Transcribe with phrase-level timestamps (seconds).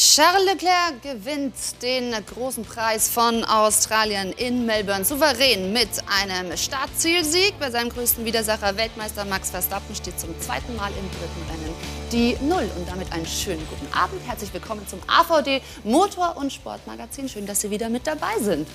[0.00, 7.58] Charles Leclerc gewinnt den großen Preis von Australien in Melbourne souverän mit einem Startzielsieg.
[7.58, 11.74] Bei seinem größten Widersacher Weltmeister Max Verstappen steht zum zweiten Mal im dritten Rennen
[12.12, 12.70] die Null.
[12.76, 14.24] Und damit einen schönen guten Abend.
[14.24, 17.28] Herzlich willkommen zum AVD Motor- und Sportmagazin.
[17.28, 18.68] Schön, dass Sie wieder mit dabei sind.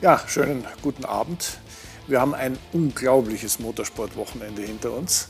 [0.00, 1.58] Ja, schönen guten Abend.
[2.06, 5.26] Wir haben ein unglaubliches Motorsportwochenende hinter uns.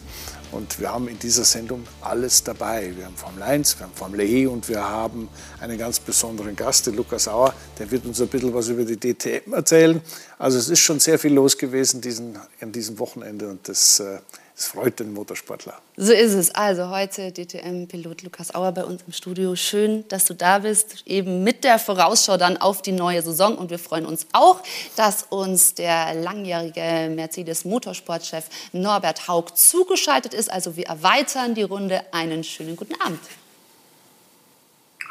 [0.53, 2.93] Und wir haben in dieser Sendung alles dabei.
[2.97, 5.29] Wir haben Formel 1, wir haben Formel E und wir haben
[5.61, 7.53] einen ganz besonderen Gast, den Lukas Auer.
[7.79, 10.01] Der wird uns ein bisschen was über die DTM erzählen.
[10.39, 14.19] Also es ist schon sehr viel los gewesen diesen, an diesem Wochenende und das äh,
[14.59, 15.75] es freut den Motorsportler.
[15.99, 16.55] So ist es.
[16.55, 19.55] Also heute DTM-Pilot Lukas Auer bei uns im Studio.
[19.55, 23.59] Schön, dass du da bist, eben mit der Vorausschau dann auf die neue Saison.
[23.59, 24.63] Und wir freuen uns auch,
[24.97, 30.51] dass uns der langjährige Mercedes-Motorsportchef Norbert Haug zugeschaltet ist.
[30.51, 32.01] Also wir erweitern die Runde.
[32.13, 33.21] Einen schönen guten Abend.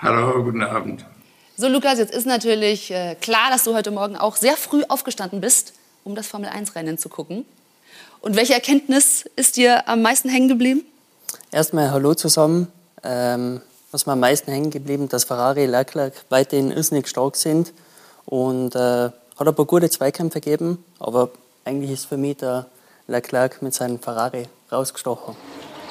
[0.01, 1.05] Hallo, guten Abend.
[1.55, 5.39] So, Lukas, jetzt ist natürlich äh, klar, dass du heute Morgen auch sehr früh aufgestanden
[5.39, 7.45] bist, um das Formel-1-Rennen zu gucken.
[8.25, 10.83] Und welche Erkenntnis ist dir am meisten hängen geblieben?
[11.51, 12.69] Erstmal Hallo zusammen.
[13.03, 17.71] Ähm, was mir am meisten hängen geblieben, dass Ferrari, Leclerc weiterhin irrsinnig stark sind
[18.25, 19.13] und äh, hat
[19.47, 21.29] ein paar gute Zweikämpfe gegeben, aber
[21.65, 22.65] eigentlich ist für mich der
[23.05, 25.35] Leclerc mit seinem Ferrari rausgestochen.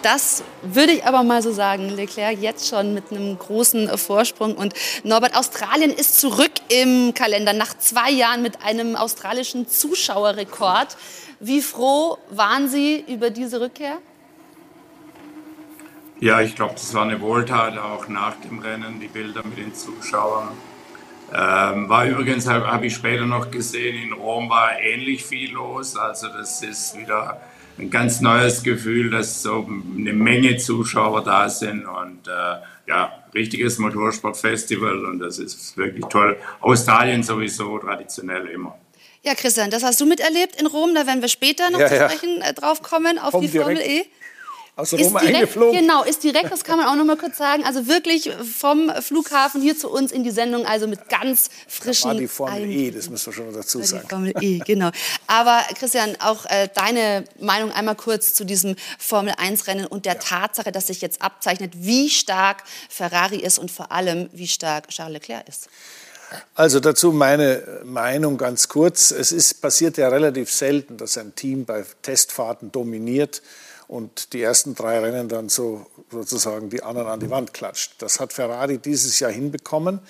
[0.02, 1.88] Das würde ich aber mal so sagen.
[1.88, 4.54] Leclerc jetzt schon mit einem großen Vorsprung.
[4.54, 10.96] Und Norbert, Australien ist zurück im Kalender nach zwei Jahren mit einem australischen Zuschauerrekord.
[11.40, 13.98] Wie froh waren Sie über diese Rückkehr?
[16.20, 19.74] Ja, ich glaube, das war eine Wohltat auch nach dem Rennen, die Bilder mit den
[19.74, 20.50] Zuschauern.
[21.32, 25.96] Ähm, war übrigens, habe hab ich später noch gesehen, in Rom war ähnlich viel los.
[25.96, 27.40] Also das ist wieder
[27.78, 33.78] ein ganz neues Gefühl, dass so eine Menge Zuschauer da sind und äh, ja, richtiges
[33.78, 36.36] Motorsportfestival und das ist wirklich toll.
[36.60, 38.76] Australien sowieso traditionell immer.
[39.24, 40.94] Ja, Christian, das hast du miterlebt in Rom.
[40.94, 42.48] Da werden wir später noch ja, zu sprechen ja.
[42.48, 44.04] Äh, drauf kommen auf Komm die Formel E.
[44.76, 45.80] Aus Rom ist direkt, eingeflogen.
[45.80, 47.64] Genau, ist direkt, das kann man auch noch mal kurz sagen.
[47.64, 52.10] Also wirklich vom Flughafen hier zu uns in die Sendung, also mit ganz frischen.
[52.10, 54.02] Das war die Formel Ein E, das müssen wir schon dazu sagen.
[54.02, 54.90] Die Formel E, genau.
[55.28, 60.18] Aber Christian, auch äh, deine Meinung einmal kurz zu diesem Formel 1-Rennen und der ja.
[60.18, 65.14] Tatsache, dass sich jetzt abzeichnet, wie stark Ferrari ist und vor allem, wie stark Charles
[65.14, 65.68] Leclerc ist.
[66.54, 69.10] Also dazu meine Meinung ganz kurz.
[69.10, 73.42] Es ist, passiert ja relativ selten, dass ein Team bei Testfahrten dominiert
[73.88, 77.94] und die ersten drei Rennen dann so sozusagen die anderen an die Wand klatscht.
[77.98, 80.00] Das hat Ferrari dieses Jahr hinbekommen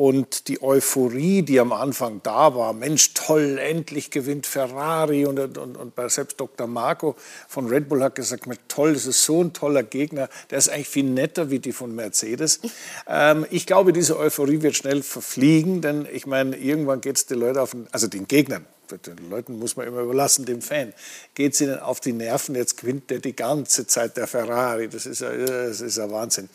[0.00, 5.26] und die Euphorie, die am Anfang da war, Mensch, toll, endlich gewinnt Ferrari.
[5.26, 6.66] Und, und, und selbst Dr.
[6.66, 7.16] Marco
[7.48, 10.88] von Red Bull hat gesagt, toll, das ist so ein toller Gegner, der ist eigentlich
[10.88, 12.60] viel netter wie die von Mercedes.
[13.12, 17.40] Ähm, ich glaube, diese Euphorie wird schnell verfliegen, denn ich meine, irgendwann geht es den
[17.40, 18.64] Leuten auf, den, also den Gegnern,
[19.06, 20.92] den Leuten muss man immer überlassen, dem Fan,
[21.34, 24.88] geht es ihnen auf die Nerven, jetzt gewinnt der die ganze Zeit der Ferrari.
[24.88, 26.48] Das ist ja, das ist ja Wahnsinn.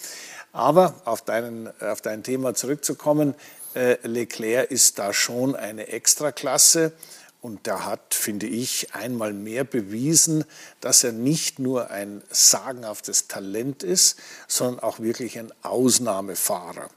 [0.56, 3.36] Aber auf, deinen, auf dein Thema zurückzukommen,
[3.76, 6.94] äh, Leclerc ist da schon eine Extraklasse.
[7.42, 10.46] Und der hat, finde ich, einmal mehr bewiesen,
[10.80, 14.18] dass er nicht nur ein sagenhaftes Talent ist,
[14.48, 16.88] sondern auch wirklich ein Ausnahmefahrer.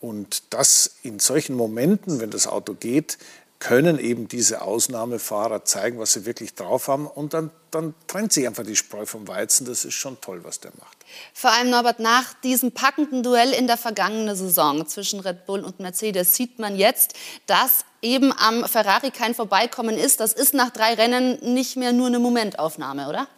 [0.00, 3.16] Und das in solchen Momenten, wenn das Auto geht,
[3.58, 7.06] können eben diese Ausnahmefahrer zeigen, was sie wirklich drauf haben.
[7.06, 9.66] Und dann, dann trennt sich einfach die Spreu vom Weizen.
[9.66, 10.97] Das ist schon toll, was der macht.
[11.32, 15.80] Vor allem, Norbert, nach diesem packenden Duell in der vergangenen Saison zwischen Red Bull und
[15.80, 17.14] Mercedes sieht man jetzt,
[17.46, 20.20] dass eben am Ferrari kein Vorbeikommen ist.
[20.20, 23.28] Das ist nach drei Rennen nicht mehr nur eine Momentaufnahme, oder?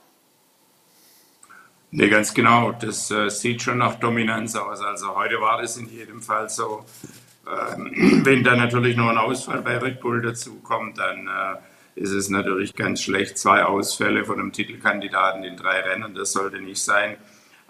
[1.93, 2.73] Nee, ganz genau.
[2.73, 4.81] Das äh, sieht schon nach Dominanz aus.
[4.81, 6.85] Also heute war das in jedem Fall so.
[7.47, 12.29] Ähm, wenn da natürlich noch ein Ausfall bei Red Bull dazukommt, dann äh, ist es
[12.29, 13.39] natürlich ganz schlecht.
[13.39, 17.17] Zwei Ausfälle von einem Titelkandidaten in drei Rennen, das sollte nicht sein.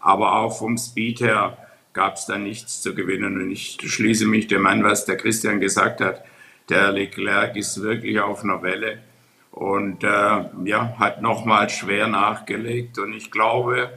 [0.01, 1.57] Aber auch vom Speed her
[1.93, 3.41] gab es da nichts zu gewinnen.
[3.41, 6.25] Und ich schließe mich dem an, was der Christian gesagt hat.
[6.69, 8.99] Der Leclerc ist wirklich auf einer Welle
[9.51, 12.99] und äh, ja, hat nochmal schwer nachgelegt.
[12.99, 13.91] Und ich glaube,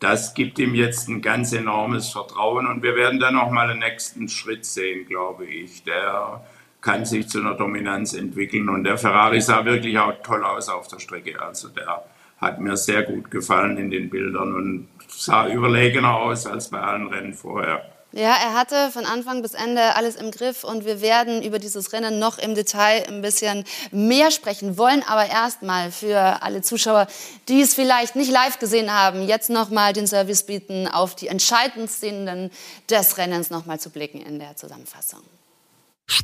[0.00, 4.28] das gibt ihm jetzt ein ganz enormes Vertrauen und wir werden dann nochmal einen nächsten
[4.28, 5.82] Schritt sehen, glaube ich.
[5.84, 6.44] Der
[6.82, 10.88] kann sich zu einer Dominanz entwickeln und der Ferrari sah wirklich auch toll aus auf
[10.88, 11.40] der Strecke.
[11.40, 12.04] Also der
[12.44, 17.08] hat mir sehr gut gefallen in den Bildern und sah überlegener aus als bei allen
[17.08, 17.82] Rennen vorher.
[18.16, 21.92] Ja, er hatte von Anfang bis Ende alles im Griff und wir werden über dieses
[21.92, 25.02] Rennen noch im Detail ein bisschen mehr sprechen wollen.
[25.02, 27.08] Aber erstmal für alle Zuschauer,
[27.48, 31.88] die es vielleicht nicht live gesehen haben, jetzt nochmal den Service bieten, auf die entscheidenden
[31.88, 32.52] Szenen
[32.88, 35.22] des Rennens nochmal zu blicken in der Zusammenfassung.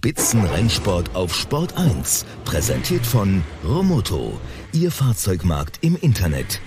[0.00, 4.40] Spitzenrennsport auf Sport 1, präsentiert von Romoto,
[4.72, 6.60] Ihr Fahrzeugmarkt im Internet.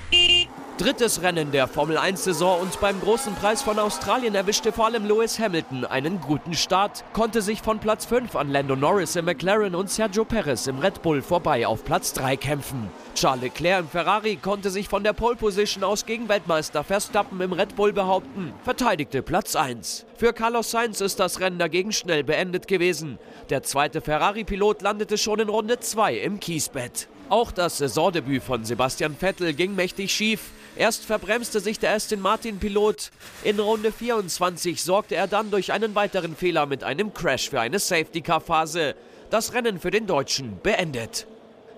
[0.80, 5.86] Drittes Rennen der Formel-1-Saison und beim großen Preis von Australien erwischte vor allem Lewis Hamilton
[5.86, 10.26] einen guten Start, konnte sich von Platz 5 an Lando Norris im McLaren und Sergio
[10.26, 12.90] Perez im Red Bull vorbei auf Platz 3 kämpfen.
[13.14, 17.54] Charles Leclerc im Ferrari konnte sich von der Pole Position aus gegen Weltmeister Verstappen im
[17.54, 20.08] Red Bull behaupten, verteidigte Platz 1.
[20.18, 23.20] Für Carlos Sainz ist das Rennen dagegen schnell beendet gewesen.
[23.52, 27.10] Der zweite Ferrari-Pilot landete schon in Runde 2 im Kiesbett.
[27.30, 30.52] Auch das Saisondebüt von Sebastian Vettel ging mächtig schief.
[30.76, 33.12] Erst verbremste sich der Aston Martin-Pilot.
[33.44, 37.78] In Runde 24 sorgte er dann durch einen weiteren Fehler mit einem Crash für eine
[37.78, 38.96] Safety-Car-Phase.
[39.30, 41.28] Das Rennen für den Deutschen beendet.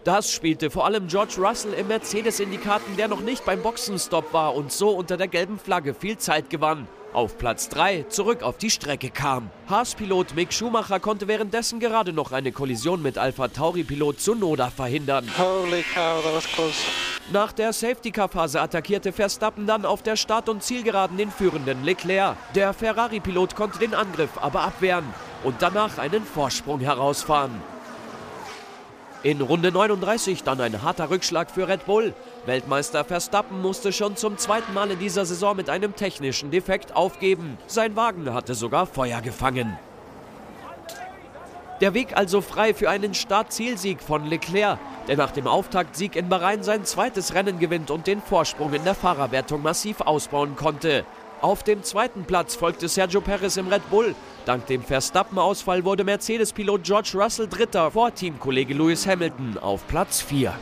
[0.06, 3.62] Das spielte vor allem George Russell im Mercedes in die Karten, der noch nicht beim
[3.62, 6.88] Boxenstopp war und so unter der gelben Flagge viel Zeit gewann.
[7.16, 9.50] Auf Platz 3 zurück auf die Strecke kam.
[9.70, 15.26] Haas-Pilot Mick Schumacher konnte währenddessen gerade noch eine Kollision mit Alpha Tauri-Pilot Tsunoda verhindern.
[15.38, 16.76] Holy cow, that was close.
[17.32, 22.36] Nach der Safety-Car-Phase attackierte Verstappen dann auf der Start- und Zielgeraden den führenden Leclerc.
[22.54, 25.06] Der Ferrari-Pilot konnte den Angriff aber abwehren
[25.46, 27.62] und danach einen Vorsprung herausfahren.
[29.26, 32.14] In Runde 39 dann ein harter Rückschlag für Red Bull.
[32.46, 37.58] Weltmeister Verstappen musste schon zum zweiten Mal in dieser Saison mit einem technischen Defekt aufgeben.
[37.66, 39.80] Sein Wagen hatte sogar Feuer gefangen.
[41.82, 44.78] Der Weg also frei für einen Start-Zielsieg von Leclerc,
[45.08, 48.94] der nach dem Auftaktsieg in Bahrain sein zweites Rennen gewinnt und den Vorsprung in der
[48.94, 51.04] Fahrerwertung massiv ausbauen konnte.
[51.42, 54.16] Auf dem zweiten Platz folgte Sergio Perez im Red Bull.
[54.46, 60.54] Dank dem Verstappen-Ausfall wurde Mercedes-Pilot George Russell Dritter vor Teamkollege Lewis Hamilton auf Platz 4.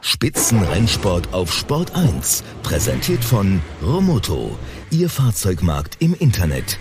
[0.00, 4.56] Spitzenrennsport auf Sport 1, präsentiert von Romoto,
[4.90, 6.78] Ihr Fahrzeugmarkt im Internet.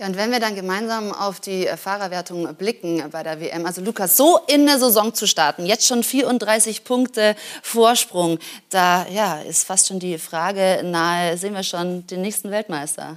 [0.00, 4.16] Ja, und wenn wir dann gemeinsam auf die Fahrerwertung blicken bei der WM, also Lukas,
[4.16, 7.34] so in der Saison zu starten, jetzt schon 34 Punkte
[7.64, 8.38] Vorsprung,
[8.70, 13.16] da ja, ist fast schon die Frage nahe, sehen wir schon den nächsten Weltmeister?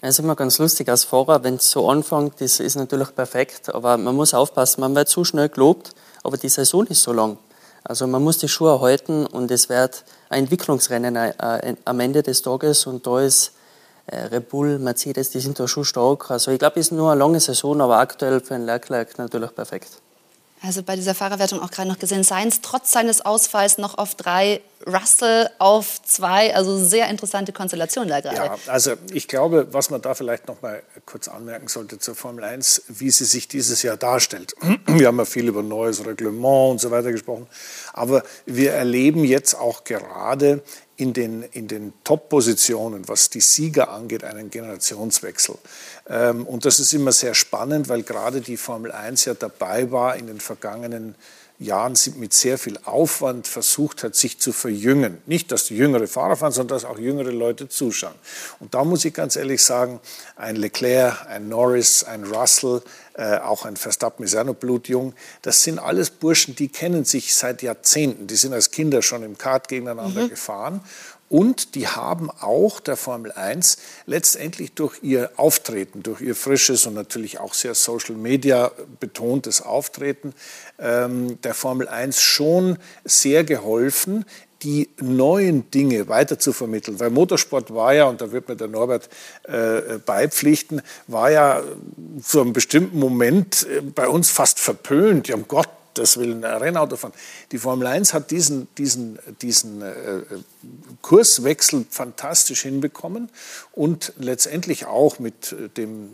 [0.00, 3.72] Es ist immer ganz lustig als Fahrer, wenn es so anfängt, das ist natürlich perfekt,
[3.72, 5.92] aber man muss aufpassen, man wird zu schnell gelobt,
[6.24, 7.38] aber die Saison ist so lang.
[7.84, 12.42] Also man muss die Schuhe halten und es wird ein Entwicklungsrennen äh, am Ende des
[12.42, 13.59] Tages und da ist äh,
[14.12, 16.30] Red Bull, Mercedes, die sind da schon stark.
[16.30, 19.54] Also ich glaube, es ist nur eine lange Saison, aber aktuell für den Leclerc natürlich
[19.54, 20.02] perfekt.
[20.62, 24.60] Also bei dieser Fahrerwertung auch gerade noch gesehen, Sainz trotz seines Ausfalls noch auf drei,
[24.86, 28.36] Russell auf zwei, also sehr interessante Konstellation da gerade.
[28.36, 32.44] Ja, also ich glaube, was man da vielleicht noch mal kurz anmerken sollte zur Formel
[32.44, 34.54] 1, wie sie sich dieses Jahr darstellt.
[34.86, 37.46] Wir haben ja viel über neues Reglement und so weiter gesprochen,
[37.92, 40.62] aber wir erleben jetzt auch gerade
[40.96, 45.56] in den, in den Top-Positionen, was die Sieger angeht, einen Generationswechsel.
[46.08, 50.16] Ähm, und das ist immer sehr spannend, weil gerade die Formel 1 ja dabei war,
[50.16, 51.14] in den vergangenen
[51.60, 55.18] Jahren mit sehr viel Aufwand versucht hat, sich zu verjüngen.
[55.26, 58.14] Nicht, dass die jüngere Fahrer fahren, sondern dass auch jüngere Leute zuschauen.
[58.60, 60.00] Und da muss ich ganz ehrlich sagen,
[60.36, 62.80] ein Leclerc, ein Norris, ein Russell,
[63.12, 65.12] äh, auch ein Verstappen ist ja noch blutjung,
[65.42, 68.26] das sind alles Burschen, die kennen sich seit Jahrzehnten.
[68.26, 70.28] Die sind als Kinder schon im Kart gegeneinander mhm.
[70.30, 70.80] gefahren
[71.30, 76.94] und die haben auch der Formel 1 letztendlich durch ihr Auftreten, durch ihr frisches und
[76.94, 80.34] natürlich auch sehr Social Media betontes Auftreten
[80.80, 84.24] ähm, der Formel 1 schon sehr geholfen,
[84.62, 86.98] die neuen Dinge weiter zu vermitteln.
[86.98, 89.08] Weil Motorsport war ja, und da wird mir der Norbert
[89.44, 91.62] äh, beipflichten, war ja
[92.22, 95.28] zu einem bestimmten Moment äh, bei uns fast verpönt.
[95.28, 97.12] Ja, um Gott das will ein Rennauto fahren.
[97.52, 100.22] Die Formel 1 hat diesen, diesen, diesen äh,
[101.02, 103.28] Kurswechsel fantastisch hinbekommen
[103.72, 106.10] und letztendlich auch mit äh, dem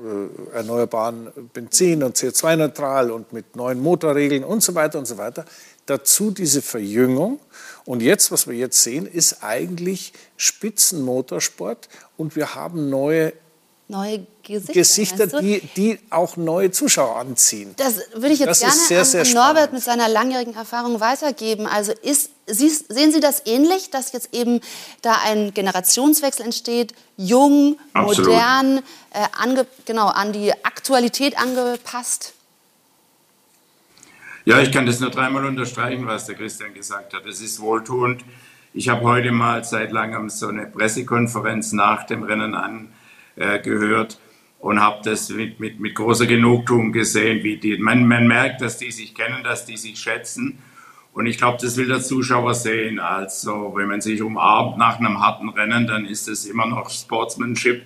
[0.00, 5.44] äh, erneuerbaren Benzin und CO2-neutral und mit neuen Motorregeln und so weiter und so weiter.
[5.86, 7.40] Dazu diese Verjüngung.
[7.84, 13.32] Und jetzt, was wir jetzt sehen, ist eigentlich Spitzenmotorsport und wir haben neue
[13.90, 17.74] neue Gesichter, Gesichter die, die auch neue Zuschauer anziehen.
[17.76, 21.66] Das würde ich jetzt das gerne sehr, sehr an, Norbert mit seiner langjährigen Erfahrung weitergeben.
[21.66, 24.60] Also ist, sehen Sie das ähnlich, dass jetzt eben
[25.02, 28.30] da ein Generationswechsel entsteht, jung, Absolut.
[28.30, 28.78] modern,
[29.12, 32.32] äh, ange, genau, an die Aktualität angepasst?
[34.46, 37.26] Ja, ich kann das nur dreimal unterstreichen, was der Christian gesagt hat.
[37.26, 38.24] Es ist wohltuend.
[38.72, 42.54] Ich habe heute mal seit langem so eine Pressekonferenz nach dem Rennen
[43.40, 44.18] angehört
[44.58, 48.76] und habe das mit, mit, mit großer Genugtuung gesehen, wie die, man, man merkt, dass
[48.76, 50.58] die sich kennen, dass die sich schätzen.
[51.12, 53.00] Und ich glaube, das will der Zuschauer sehen.
[53.00, 57.82] Also, wenn man sich umarmt nach einem harten Rennen, dann ist es immer noch Sportsmanship.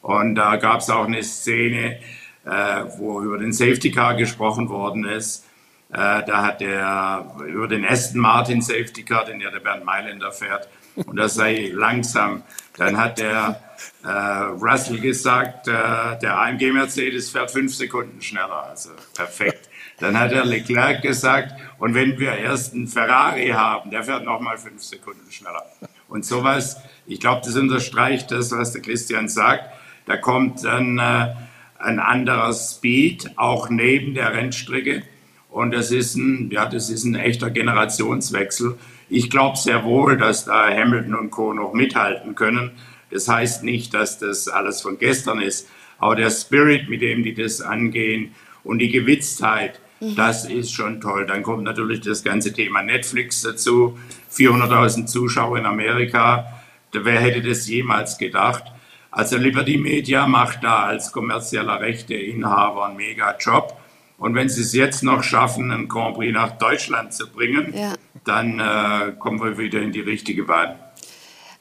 [0.00, 1.98] Und da gab es auch eine Szene,
[2.44, 5.46] äh, wo über den Safety Car gesprochen worden ist.
[5.90, 10.32] Äh, da hat er über den Aston Martin Safety Car, den ja der Bernd Mailänder
[10.32, 12.42] fährt, und das sei langsam.
[12.76, 13.62] Dann hat der
[14.04, 18.64] äh, Russell gesagt, äh, der AMG Mercedes fährt fünf Sekunden schneller.
[18.70, 19.68] Also perfekt.
[19.98, 24.58] Dann hat der Leclerc gesagt, und wenn wir erst einen Ferrari haben, der fährt nochmal
[24.58, 25.64] fünf Sekunden schneller.
[26.08, 29.64] Und sowas, ich glaube, das unterstreicht das, was der Christian sagt.
[30.06, 31.34] Da kommt dann äh,
[31.78, 35.04] ein anderer Speed, auch neben der Rennstrecke.
[35.48, 38.78] Und das ist ein, ja, das ist ein echter Generationswechsel.
[39.14, 41.52] Ich glaube sehr wohl, dass da Hamilton und Co.
[41.52, 42.70] noch mithalten können.
[43.10, 45.68] Das heißt nicht, dass das alles von gestern ist.
[45.98, 50.16] Aber der Spirit, mit dem die das angehen und die Gewitztheit, mhm.
[50.16, 51.26] das ist schon toll.
[51.26, 53.98] Dann kommt natürlich das ganze Thema Netflix dazu.
[54.32, 56.50] 400.000 Zuschauer in Amerika.
[56.92, 58.64] Wer hätte das jemals gedacht?
[59.10, 63.78] Also Liberty Media macht da als kommerzieller Rechteinhaber einen mega Job.
[64.22, 67.94] Und wenn sie es jetzt noch schaffen, einen Grand Prix nach Deutschland zu bringen, ja.
[68.24, 70.78] dann äh, kommen wir wieder in die richtige Bahn.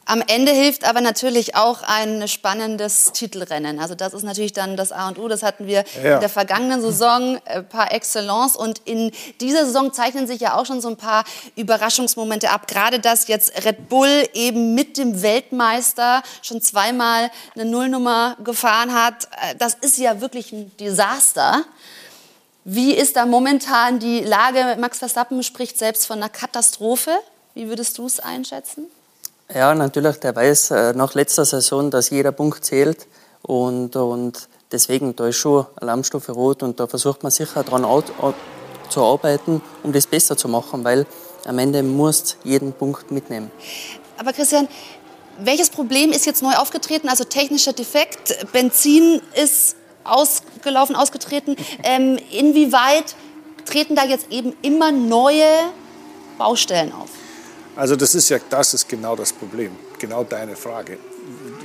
[0.06, 3.80] Am Ende hilft aber natürlich auch ein spannendes Titelrennen.
[3.80, 5.27] Also das ist natürlich dann das A und O.
[5.27, 6.15] Das hatten wir ja.
[6.15, 8.56] in der vergangenen Saison äh, par excellence.
[8.56, 11.24] Und in dieser Saison zeichnen sich ja auch schon so ein paar
[11.56, 12.68] Überraschungsmomente ab.
[12.68, 19.30] Gerade dass jetzt Red Bull eben mit dem Weltmeister schon zweimal eine Nullnummer gefahren hat.
[19.41, 21.65] Äh, das ist ja wirklich ein Desaster.
[22.63, 24.77] Wie ist da momentan die Lage?
[24.80, 27.12] Max Verstappen spricht selbst von einer Katastrophe.
[27.56, 28.86] Wie würdest du es einschätzen?
[29.53, 33.08] Ja, natürlich, der weiß äh, nach letzter Saison, dass jeder Punkt zählt.
[33.41, 37.86] Und, und deswegen, da ist schon Alarmstufe rot und da versucht man sicher daran
[38.89, 41.06] zu arbeiten, um das besser zu machen, weil
[41.46, 43.51] am Ende musst jeden Punkt mitnehmen.
[44.18, 44.68] Aber Christian,
[45.39, 47.10] welches Problem ist jetzt neu aufgetreten?
[47.10, 51.55] Also technischer Defekt, Benzin ist ausgelaufen, ausgetreten.
[51.84, 53.15] Ähm, inwieweit
[53.65, 55.46] treten da jetzt eben immer neue
[56.38, 57.10] Baustellen auf?
[57.75, 60.98] Also das ist ja, das ist genau das Problem, genau deine Frage.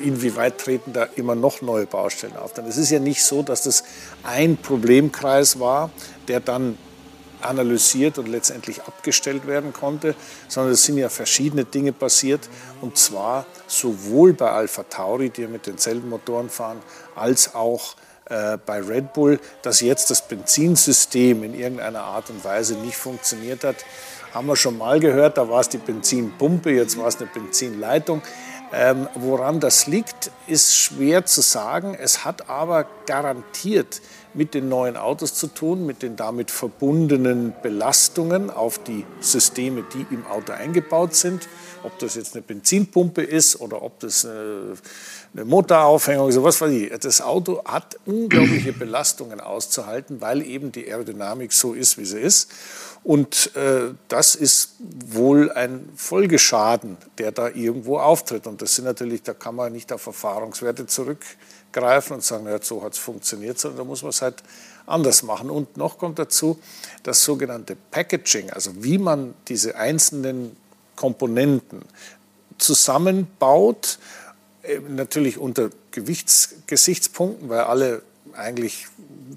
[0.03, 2.53] Inwieweit treten da immer noch neue Baustellen auf?
[2.53, 3.83] Denn es ist ja nicht so, dass das
[4.23, 5.91] ein Problemkreis war,
[6.29, 6.79] der dann
[7.41, 10.15] analysiert und letztendlich abgestellt werden konnte,
[10.49, 12.49] sondern es sind ja verschiedene Dinge passiert
[12.81, 16.79] und zwar sowohl bei Alpha Tauri, die mit denselben Motoren fahren,
[17.15, 17.97] als auch
[18.29, 23.65] äh, bei Red Bull, dass jetzt das Benzinsystem in irgendeiner Art und Weise nicht funktioniert
[23.65, 23.77] hat.
[24.35, 28.23] Haben wir schon mal gehört, da war es die Benzinpumpe, jetzt war es eine Benzinleitung.
[28.73, 31.97] Ähm, woran das liegt, ist schwer zu sagen.
[31.99, 34.01] Es hat aber garantiert
[34.35, 40.05] mit den neuen Autos zu tun, mit den damit verbundenen Belastungen auf die Systeme, die
[40.13, 41.49] im Auto eingebaut sind.
[41.87, 44.77] Ob das jetzt eine Benzinpumpe ist oder ob das eine,
[45.33, 46.91] eine Motoraufhängung ist, was weiß ich.
[46.99, 52.51] Das Auto hat unglaubliche Belastungen auszuhalten, weil eben die Aerodynamik so ist, wie sie ist.
[53.05, 58.49] Und äh, das ist wohl ein Folgeschaden, der da irgendwo auftritt.
[58.49, 62.83] Und das sind natürlich, da kann man nicht auf Erfahrungswerte zurückgreifen und sagen, ja, so
[62.83, 64.43] hat es funktioniert, sondern da muss man es halt
[64.87, 65.51] anders machen.
[65.51, 66.59] Und noch kommt dazu
[67.05, 70.57] das sogenannte Packaging, also wie man diese einzelnen
[70.97, 71.83] Komponenten
[72.59, 73.99] zusammenbaut,
[74.63, 78.03] äh, natürlich unter Gewichtsgesichtspunkten, weil alle
[78.35, 78.87] eigentlich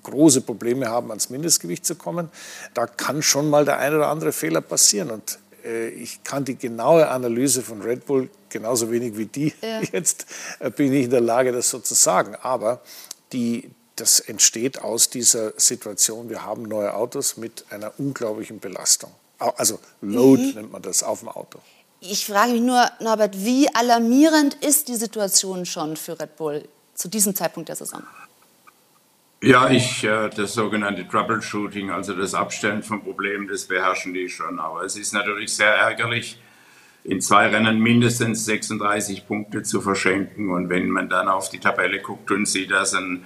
[0.04, 2.30] große Probleme haben, ans Mindestgewicht zu kommen,
[2.74, 5.12] da kann schon mal der eine oder andere Fehler passieren.
[5.12, 9.82] Und äh, ich kann die genaue Analyse von Red Bull genauso wenig wie die ja.
[9.92, 10.26] jetzt,
[10.60, 12.36] äh, bin ich in der Lage, das so zu sagen.
[12.42, 12.82] Aber
[13.32, 19.12] die, das entsteht aus dieser Situation, wir haben neue Autos mit einer unglaublichen Belastung.
[19.40, 20.52] Also Load mhm.
[20.56, 21.60] nennt man das auf dem Auto.
[22.02, 27.10] Ich frage mich nur, Norbert, wie alarmierend ist die Situation schon für Red Bull zu
[27.10, 28.04] diesem Zeitpunkt der Saison?
[29.42, 34.60] Ja, ich, äh, das sogenannte Troubleshooting, also das Abstellen von Problemen, das beherrschen die schon.
[34.60, 36.40] Aber es ist natürlich sehr ärgerlich,
[37.06, 40.50] in zwei Rennen mindestens 36 Punkte zu verschenken.
[40.52, 43.24] Und wenn man dann auf die Tabelle guckt und sieht, dass ein,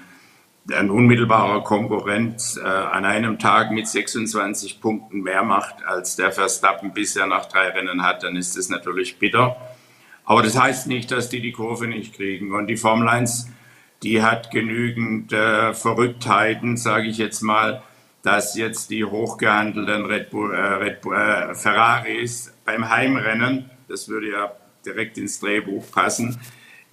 [0.71, 6.93] ein unmittelbarer Konkurrent äh, an einem Tag mit 26 Punkten mehr macht, als der Verstappen
[6.93, 9.57] bisher nach drei Rennen hat, dann ist das natürlich bitter.
[10.25, 12.53] Aber das heißt nicht, dass die die Kurve nicht kriegen.
[12.53, 13.49] Und die Formel 1
[14.03, 17.83] die hat genügend äh, Verrücktheiten, sage ich jetzt mal,
[18.21, 24.31] dass jetzt die hochgehandelten Red Bull, äh, Red Bull, äh, Ferraris beim Heimrennen das würde
[24.31, 24.51] ja
[24.85, 26.39] direkt ins Drehbuch passen,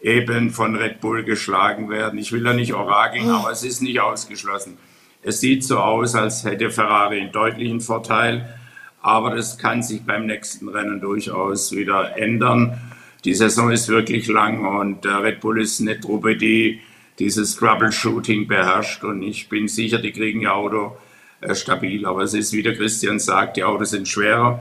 [0.03, 2.19] eben von Red Bull geschlagen werden.
[2.19, 3.35] Ich will da nicht orakeln, mhm.
[3.35, 4.79] aber es ist nicht ausgeschlossen.
[5.23, 8.59] Es sieht so aus, als hätte Ferrari einen deutlichen Vorteil,
[9.03, 12.81] aber das kann sich beim nächsten Rennen durchaus wieder ändern.
[13.25, 16.81] Die Saison ist wirklich lang und Red Bull ist eine Truppe, die
[17.19, 20.97] dieses Troubleshooting beherrscht und ich bin sicher, die kriegen ihr Auto
[21.43, 22.07] äh, stabil.
[22.07, 24.61] Aber es ist, wie der Christian sagt, die Autos sind schwerer.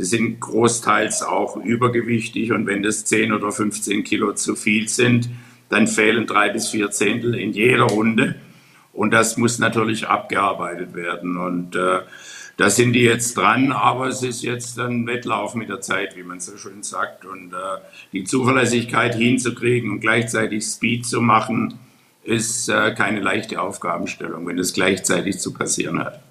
[0.00, 5.28] Die sind großteils auch übergewichtig und wenn das 10 oder 15 Kilo zu viel sind,
[5.68, 8.36] dann fehlen drei bis vier Zehntel in jeder Runde.
[8.94, 11.36] Und das muss natürlich abgearbeitet werden.
[11.36, 11.98] Und äh,
[12.56, 16.22] da sind die jetzt dran, aber es ist jetzt ein Wettlauf mit der Zeit, wie
[16.22, 17.26] man so schön sagt.
[17.26, 17.56] Und äh,
[18.14, 21.78] die Zuverlässigkeit hinzukriegen und gleichzeitig Speed zu machen,
[22.24, 26.22] ist äh, keine leichte Aufgabenstellung, wenn es gleichzeitig zu passieren hat.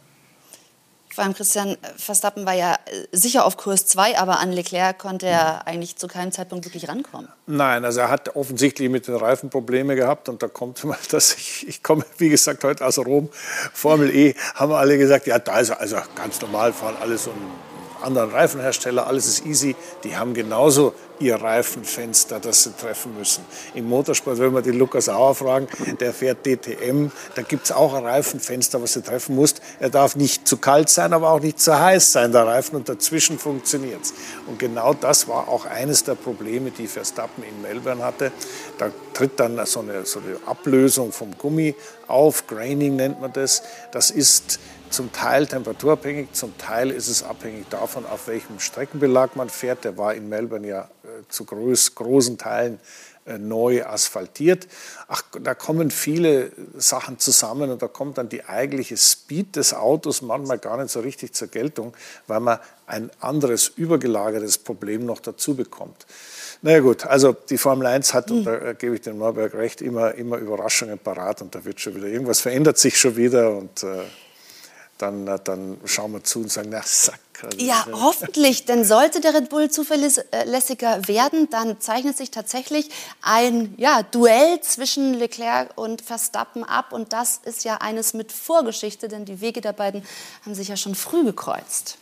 [1.19, 2.77] Allem Christian Verstappen war ja äh,
[3.11, 7.27] sicher auf Kurs 2, aber an Leclerc konnte er eigentlich zu keinem Zeitpunkt wirklich rankommen.
[7.47, 11.33] Nein, also er hat offensichtlich mit den Reifen Probleme gehabt und da kommt mal, dass
[11.35, 13.29] ich, ich komme, wie gesagt, heute aus Rom,
[13.73, 17.31] Formel E, haben alle gesagt, ja, da ist er, also ganz normal fahren alle so
[17.31, 17.69] ein
[18.01, 19.75] anderen Reifenhersteller, alles ist easy.
[20.03, 23.43] Die haben genauso ihr Reifenfenster, das sie treffen müssen.
[23.73, 25.67] Im Motorsport, wenn wir den Lukas Auer fragen,
[25.99, 29.61] der fährt DTM, da gibt es auch ein Reifenfenster, was du treffen musst.
[29.79, 32.87] Er darf nicht zu kalt sein, aber auch nicht zu heiß sein, der Reifen, und
[32.87, 34.13] dazwischen funktioniert es.
[34.47, 38.31] Und genau das war auch eines der Probleme, die Verstappen in Melbourne hatte.
[38.77, 41.75] Da tritt dann so eine, so eine Ablösung vom Gummi
[42.07, 43.61] auf, Graining nennt man das.
[43.91, 49.49] Das ist zum Teil temperaturabhängig, zum Teil ist es abhängig davon, auf welchem Streckenbelag man
[49.49, 49.83] fährt.
[49.83, 52.79] Der war in Melbourne ja äh, zu groß, großen Teilen
[53.25, 54.67] äh, neu asphaltiert.
[55.07, 60.21] Ach, da kommen viele Sachen zusammen und da kommt dann die eigentliche Speed des Autos
[60.21, 61.93] manchmal gar nicht so richtig zur Geltung,
[62.27, 66.07] weil man ein anderes übergelagertes Problem noch dazu bekommt.
[66.61, 70.15] Naja gut, also die Formel 1 hat, und da gebe ich dem Norberg recht, immer,
[70.15, 74.03] immer Überraschungen parat und da wird schon wieder, irgendwas verändert sich schon wieder und äh,
[74.99, 77.19] dann, dann schauen wir zu und sagen, na Sack.
[77.41, 82.89] Also ja, hoffentlich, denn sollte der Red Bull zuverlässiger werden, dann zeichnet sich tatsächlich
[83.21, 89.07] ein ja, Duell zwischen Leclerc und Verstappen ab und das ist ja eines mit Vorgeschichte,
[89.07, 90.03] denn die Wege der beiden
[90.43, 91.97] haben sich ja schon früh gekreuzt.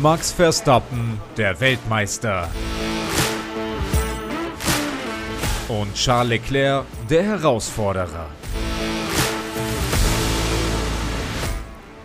[0.00, 2.48] Max Verstappen, der Weltmeister.
[5.68, 8.28] Und Charles Leclerc, der Herausforderer.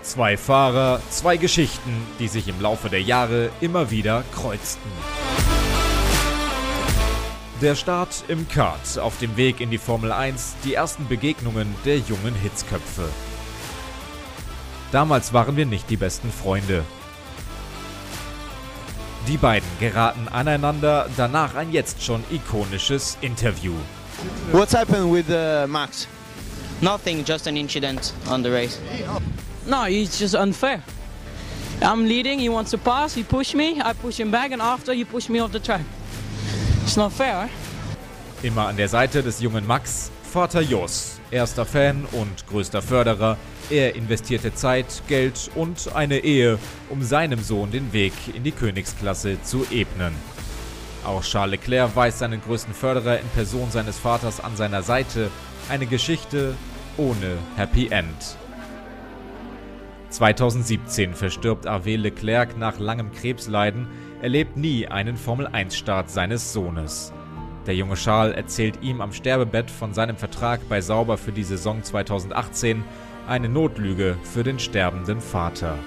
[0.09, 4.89] Zwei Fahrer, zwei Geschichten, die sich im Laufe der Jahre immer wieder kreuzten.
[7.61, 11.99] Der Start im Kart, auf dem Weg in die Formel 1, die ersten Begegnungen der
[11.99, 13.07] jungen Hitzköpfe.
[14.91, 16.83] Damals waren wir nicht die besten Freunde.
[19.27, 23.73] Die beiden geraten aneinander, danach ein jetzt schon ikonisches Interview.
[24.51, 26.07] What's happened with uh, Max?
[26.81, 28.79] Nothing, just an incident on the race.
[29.69, 30.81] No, it's just unfair.
[31.83, 34.93] I'm leading, he wants to pass, he pushed me, I push him back and after
[34.93, 35.81] he pushed me off the track.
[36.83, 37.47] It's not fair.
[37.47, 38.47] Eh?
[38.47, 43.37] Immer an der Seite des jungen Max, Vater Jos, erster Fan und größter Förderer.
[43.69, 46.57] Er investierte Zeit, Geld und eine Ehe,
[46.89, 50.15] um seinem Sohn den Weg in die Königsklasse zu ebnen.
[51.05, 55.29] Auch Charles Leclerc weiß seinen größten Förderer in Person seines Vaters an seiner Seite.
[55.69, 56.55] Eine Geschichte
[56.97, 58.38] ohne Happy End.
[60.09, 63.87] 2017 verstirbt Hervé Leclerc nach langem Krebsleiden,
[64.21, 67.13] er lebt nie einen Formel-1-Start seines Sohnes.
[67.67, 71.83] Der junge Charles erzählt ihm am Sterbebett von seinem Vertrag bei Sauber für die Saison
[71.83, 72.83] 2018,
[73.27, 75.77] eine Notlüge für den sterbenden Vater.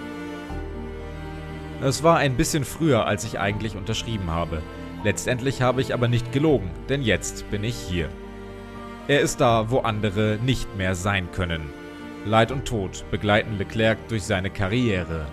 [1.82, 4.62] Es war ein bisschen früher, als ich eigentlich unterschrieben habe.
[5.02, 8.08] Letztendlich habe ich aber nicht gelogen, denn jetzt bin ich hier.
[9.08, 11.81] Er ist da, wo andere nicht mehr sein können.
[12.24, 15.26] Leid und Tod begleiten Leclerc durch seine Karriere.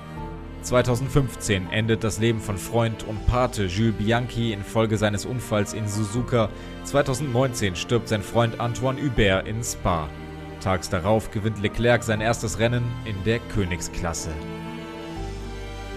[0.63, 6.49] 2015 endet das Leben von Freund und Pate Jules Bianchi infolge seines Unfalls in Suzuka.
[6.85, 10.09] 2019 stirbt sein Freund Antoine Hubert in Spa.
[10.61, 14.31] Tags darauf gewinnt Leclerc sein erstes Rennen in der Königsklasse.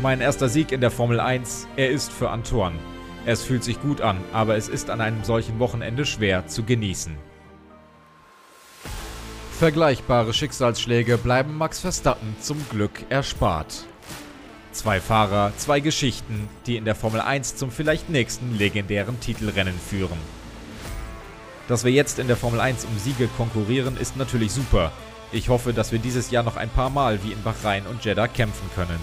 [0.02, 2.76] Mein erster Sieg in der Formel 1, er ist für Antoine.
[3.24, 7.16] Es fühlt sich gut an, aber es ist an einem solchen Wochenende schwer zu genießen.
[9.58, 13.86] Vergleichbare Schicksalsschläge bleiben Max Verstappen zum Glück erspart.
[14.72, 20.18] Zwei Fahrer, zwei Geschichten, die in der Formel 1 zum vielleicht nächsten legendären Titelrennen führen.
[21.68, 24.90] Dass wir jetzt in der Formel 1 um Siege konkurrieren, ist natürlich super.
[25.30, 28.26] Ich hoffe, dass wir dieses Jahr noch ein paar Mal wie in Bahrain und Jeddah
[28.28, 28.98] kämpfen können.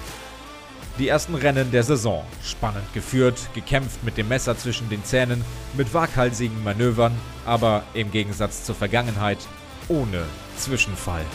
[0.98, 2.26] Die ersten Rennen der Saison.
[2.44, 5.46] Spannend geführt, gekämpft mit dem Messer zwischen den Zähnen,
[5.78, 9.38] mit waghalsigen Manövern, aber im Gegensatz zur Vergangenheit
[9.90, 10.24] ohne
[10.58, 11.26] Zwischenfall.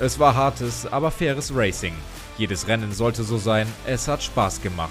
[0.00, 1.94] Es war hartes, aber faires Racing.
[2.36, 4.90] Jedes Rennen sollte so sein, es hat Spaß gemacht.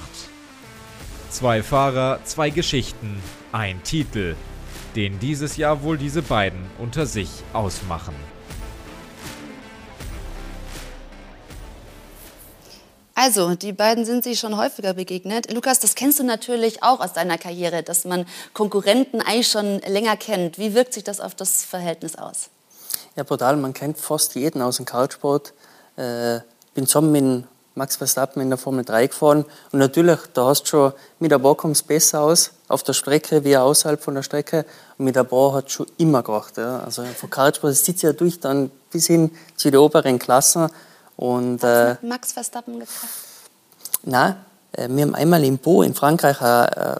[1.29, 4.35] Zwei Fahrer, zwei Geschichten, ein Titel,
[4.95, 8.15] den dieses Jahr wohl diese beiden unter sich ausmachen.
[13.19, 15.51] Also, die beiden sind sich schon häufiger begegnet.
[15.51, 20.15] Lukas, das kennst du natürlich auch aus deiner Karriere, dass man Konkurrenten eigentlich schon länger
[20.15, 20.59] kennt.
[20.59, 22.49] Wie wirkt sich das auf das Verhältnis aus?
[23.15, 23.57] Ja, brutal.
[23.57, 25.53] Man kennt fast jeden aus dem Kartsport.
[25.95, 26.41] Äh,
[26.75, 29.45] bin zusammen mit Max Verstappen in der Formel 3 gefahren.
[29.71, 32.93] Und natürlich, da hast du schon, mit der Bar kommt es besser aus, auf der
[32.93, 34.63] Strecke wie außerhalb von der Strecke.
[34.99, 36.55] Und mit der Bar hat es schon immer gemacht.
[36.57, 36.81] Ja.
[36.81, 40.69] Also von Kartsport zieht ja durch dann bis hin zu den oberen Klassen.
[41.17, 43.09] Und, äh, Max Verstappen getroffen?
[44.03, 44.35] Nein,
[44.71, 46.95] äh, wir haben einmal in Po in Frankreich äh,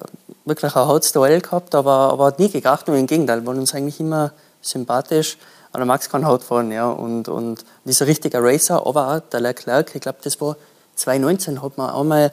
[0.45, 3.73] wirklich ein hartes Duell gehabt, aber, aber hat nie gekracht, nur im Gegenteil, waren uns
[3.73, 5.38] eigentlich immer sympathisch.
[5.71, 9.41] Aber Max kann Haut fahren, ja, und, und ist ein richtiger Racer, aber auch der
[9.41, 10.56] Leclerc, ich glaube, das war
[10.95, 12.32] 2019, hat man auch mal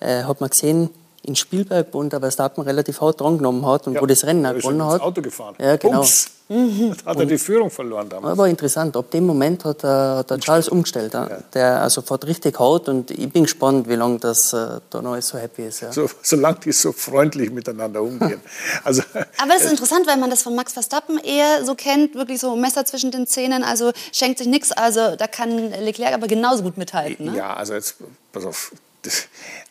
[0.00, 0.90] äh, hat man gesehen,
[1.22, 4.54] in Spielberg, wo der Verstappen relativ hart drangenommen hat und ja, wo das Rennen auch
[4.54, 5.00] gewonnen hat.
[5.00, 5.56] Auto gefahren.
[5.58, 6.00] Ja, genau.
[6.00, 6.30] Ups.
[6.48, 6.94] Mhm.
[7.04, 8.32] Hat er die Führung verloren damals.
[8.32, 11.12] Aber interessant, ab dem Moment hat der, hat der Charles umgestellt.
[11.12, 11.28] Ja.
[11.52, 15.20] Der also fährt richtig hart und ich bin gespannt, wie lange das äh, da noch
[15.20, 15.80] so happy ist.
[15.80, 15.92] Ja.
[15.92, 18.40] So, solange die so freundlich miteinander umgehen.
[18.84, 19.02] also,
[19.38, 22.54] Aber es ist interessant, weil man das von Max Verstappen eher so kennt, wirklich so
[22.54, 24.70] Messer zwischen den Zähnen, also schenkt sich nichts.
[24.70, 27.26] Also da kann Leclerc aber genauso gut mithalten.
[27.26, 27.36] Ne?
[27.36, 27.96] Ja, also jetzt,
[28.32, 28.72] pass auf,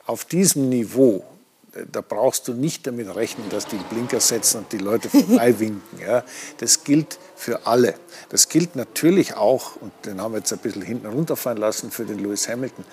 [0.07, 1.23] auf diesem Niveau
[1.91, 5.81] da brauchst du nicht damit rechnen, dass die Blinker setzen und die Leute vorbeiwinken.
[6.05, 6.23] Ja.
[6.57, 7.95] Das gilt für alle.
[8.29, 12.05] Das gilt natürlich auch, und den haben wir jetzt ein bisschen hinten runterfallen lassen, für
[12.05, 12.85] den Lewis Hamilton.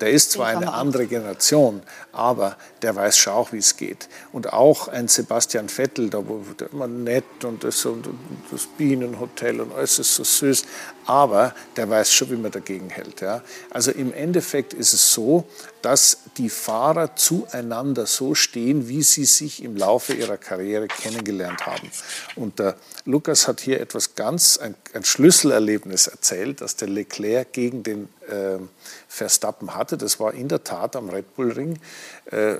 [0.00, 1.82] Der ist zwar eine andere Generation,
[2.12, 4.08] aber der weiß schon auch, wie es geht.
[4.32, 6.40] Und auch ein Sebastian Vettel, da war
[6.72, 8.08] immer nett und das, und
[8.50, 10.64] das Bienenhotel und alles ist so süß,
[11.06, 13.20] aber der weiß schon, wie man dagegen hält.
[13.20, 13.42] Ja.
[13.70, 15.44] Also im Endeffekt ist es so,
[15.82, 21.90] dass die Fahrer zueinander so stehen, wie sie sich im Laufe ihrer Karriere kennengelernt haben.
[22.36, 27.82] Und der Lukas hat hier etwas ganz, ein, ein Schlüsselerlebnis erzählt, dass der Leclerc gegen
[27.82, 28.58] den äh,
[29.08, 29.96] Verstappen hatte.
[29.96, 31.78] Das war in der Tat am Red Bull Ring.
[32.26, 32.56] Äh,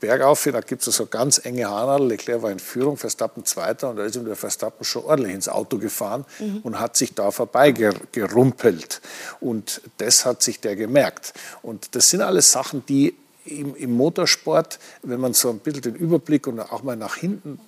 [0.00, 2.08] bergauf, da gibt es so ganz enge Haarnadel.
[2.08, 5.48] Leclerc war in Führung, Verstappen Zweiter und da ist ihm der Verstappen schon ordentlich ins
[5.48, 6.60] Auto gefahren mhm.
[6.62, 9.00] und hat sich da vorbeigerumpelt.
[9.40, 11.34] Und das hat sich der gemerkt.
[11.62, 13.14] Und das sind alles Sachen, die
[13.50, 17.58] im, im, Motorsport, wenn man so ein bisschen den Überblick und auch mal nach hinten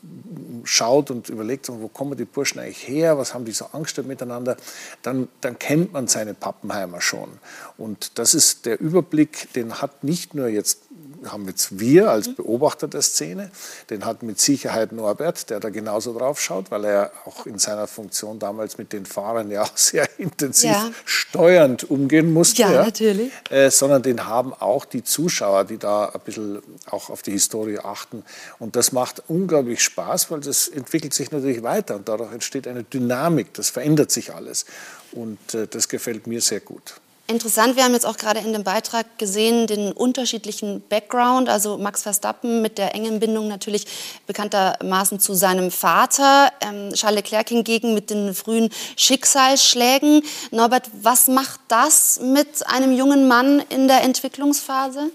[0.65, 4.57] schaut und überlegt, wo kommen die Burschen eigentlich her, was haben die so angestellt miteinander,
[5.03, 7.29] dann, dann kennt man seine Pappenheimer schon.
[7.77, 10.81] Und das ist der Überblick, den hat nicht nur jetzt
[11.27, 12.33] haben jetzt wir als.
[12.35, 13.51] Beobachter der Szene,
[13.91, 17.87] den hat mit Sicherheit Norbert, der da genauso drauf schaut, weil er auch in seiner
[17.87, 20.91] Funktion damals mit den Fahrern ja auch sehr intensiv ja.
[21.05, 22.63] steuernd umgehen musste.
[22.63, 22.85] Ja, ja.
[22.85, 23.31] natürlich.
[23.51, 27.79] Äh, sondern den haben auch die Zuschauer, die da ein bisschen auch auf die Historie
[27.79, 28.25] achten.
[28.59, 32.85] Und das macht unglaublich Spaß, weil das entwickelt sich natürlich weiter und dadurch entsteht eine
[32.85, 34.65] Dynamik, das verändert sich alles.
[35.13, 36.95] Und äh, das gefällt mir sehr gut.
[37.33, 41.49] Interessant, wir haben jetzt auch gerade in dem Beitrag gesehen, den unterschiedlichen Background.
[41.49, 43.87] Also Max Verstappen mit der engen Bindung natürlich
[44.27, 46.53] bekanntermaßen zu seinem Vater.
[46.61, 50.23] Ähm, Charles Leclerc hingegen mit den frühen Schicksalsschlägen.
[50.51, 55.11] Norbert, was macht das mit einem jungen Mann in der Entwicklungsphase?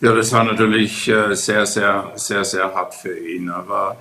[0.00, 3.48] Ja, das war natürlich äh, sehr, sehr, sehr, sehr hart für ihn.
[3.48, 3.96] Aber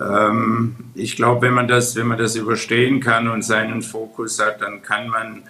[0.00, 4.60] ähm, ich glaube, wenn man das, wenn man das überstehen kann und seinen Fokus hat,
[4.62, 5.42] dann kann man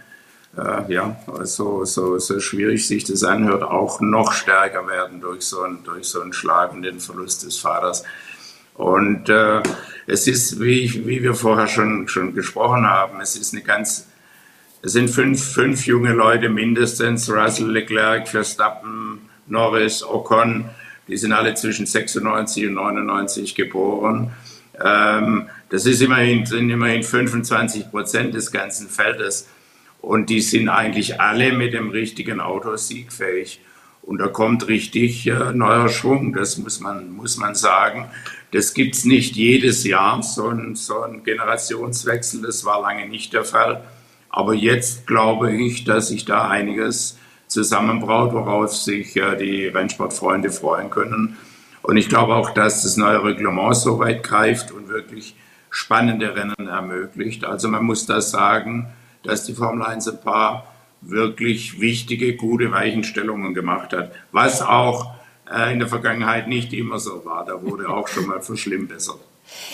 [0.56, 5.62] äh, ja, so, so, so schwierig sich das anhört, auch noch stärker werden durch so
[5.62, 8.02] einen, durch so einen Schlag und den Verlust des Vaters.
[8.74, 9.62] Und äh,
[10.06, 14.08] es ist, wie, ich, wie wir vorher schon, schon gesprochen haben, es ist eine ganz,
[14.82, 20.70] es sind fünf, fünf junge Leute mindestens, Russell, Leclerc, Verstappen, Norris, Ocon,
[21.10, 24.30] die sind alle zwischen 96 und 99 geboren.
[24.82, 29.48] Ähm, das ist immerhin, sind immerhin 25 Prozent des ganzen Feldes.
[30.00, 33.60] Und die sind eigentlich alle mit dem richtigen Auto siegfähig.
[34.02, 38.08] Und da kommt richtig äh, neuer Schwung, das muss man, muss man sagen.
[38.52, 43.32] Das gibt es nicht jedes Jahr, so ein, so ein Generationswechsel, das war lange nicht
[43.32, 43.84] der Fall.
[44.28, 47.18] Aber jetzt glaube ich, dass sich da einiges
[47.50, 51.36] zusammenbraut, worauf sich äh, die Rennsportfreunde freuen können.
[51.82, 55.34] Und ich glaube auch, dass das neue Reglement so weit greift und wirklich
[55.70, 57.44] spannende Rennen ermöglicht.
[57.44, 58.88] Also man muss das sagen,
[59.22, 60.66] dass die Formel 1 ein paar
[61.00, 65.14] wirklich wichtige, gute Weichenstellungen gemacht hat, was auch
[65.50, 67.44] äh, in der Vergangenheit nicht immer so war.
[67.44, 69.20] Da wurde auch schon mal verschlimmbessert.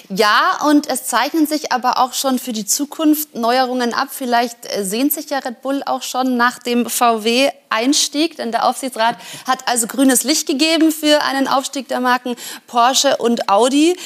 [0.09, 4.09] Ja, und es zeichnen sich aber auch schon für die Zukunft Neuerungen ab.
[4.11, 9.17] Vielleicht äh, sehnt sich ja Red Bull auch schon nach dem VW-Einstieg, denn der Aufsichtsrat
[9.47, 12.37] hat also grünes Licht gegeben für einen Aufstieg der Marken
[12.67, 13.97] Porsche und Audi.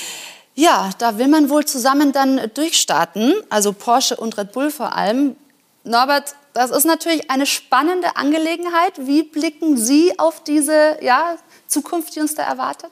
[0.54, 5.36] Ja, da will man wohl zusammen dann durchstarten, also Porsche und Red Bull vor allem.
[5.84, 8.94] Norbert, das ist natürlich eine spannende Angelegenheit.
[8.98, 12.90] Wie blicken Sie auf diese ja, Zukunft, die uns da erwartet?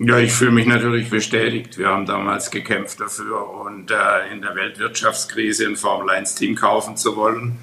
[0.00, 1.78] Ja, ich fühle mich natürlich bestätigt.
[1.78, 6.96] Wir haben damals gekämpft dafür und äh, in der Weltwirtschaftskrise ein Formel 1 Team kaufen
[6.96, 7.58] zu wollen.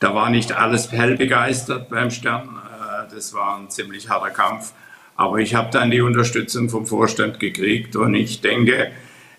[0.00, 2.48] Da war nicht alles hell begeistert beim Stern.
[2.48, 4.72] Äh, das war ein ziemlich harter Kampf.
[5.14, 8.90] Aber ich habe dann die Unterstützung vom Vorstand gekriegt und ich denke,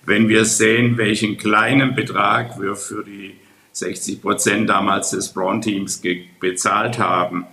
[0.06, 3.38] wenn wir sehen, welchen kleinen Betrag wir für die
[3.72, 6.04] 60 Prozent damals des Braun-Teams
[6.40, 7.48] bezahlt haben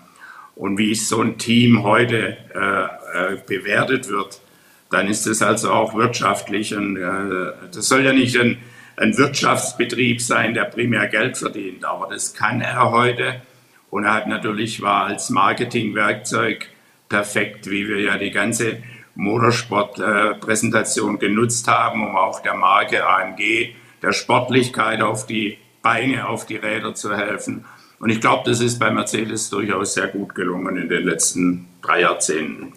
[0.54, 4.42] und wie so ein Team heute äh, äh, bewertet wird,
[4.90, 6.74] dann ist es also auch wirtschaftlich.
[6.74, 8.58] Und, äh, das soll ja nicht ein,
[8.96, 13.40] ein Wirtschaftsbetrieb sein, der primär Geld verdient, aber das kann er heute.
[13.88, 16.68] Und er hat natürlich war als Marketingwerkzeug
[17.08, 18.82] perfekt, wie wir ja die ganze
[19.14, 26.56] Motorsport-Präsentation genutzt haben, um auch der Marke AMG, der Sportlichkeit auf die Beine, auf die
[26.56, 27.64] Räder zu helfen.
[27.98, 32.02] Und ich glaube, das ist bei Mercedes durchaus sehr gut gelungen in den letzten drei
[32.02, 32.72] Jahrzehnten.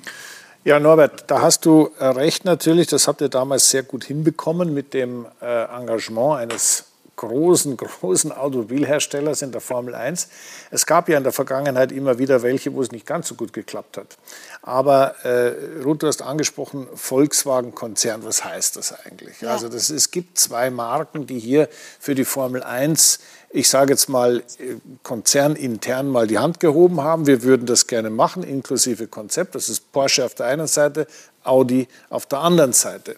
[0.65, 2.87] Ja, Norbert, da hast du äh, recht natürlich.
[2.87, 6.85] Das habt ihr damals sehr gut hinbekommen mit dem äh, Engagement eines
[7.17, 10.29] großen, großen Automobilherstellers in der Formel 1.
[10.71, 13.51] Es gab ja in der Vergangenheit immer wieder welche, wo es nicht ganz so gut
[13.51, 14.17] geklappt hat.
[14.61, 19.41] Aber äh, Ruth, du hast angesprochen, Volkswagen-Konzern, was heißt das eigentlich?
[19.41, 19.49] Ja.
[19.49, 21.67] Also das, es gibt zwei Marken, die hier
[21.99, 23.19] für die Formel 1
[23.53, 27.27] ich sage jetzt mal, äh, konzernintern mal die Hand gehoben haben.
[27.27, 29.53] Wir würden das gerne machen, inklusive Konzept.
[29.53, 31.05] Das ist Porsche auf der einen Seite,
[31.43, 33.15] Audi auf der anderen Seite.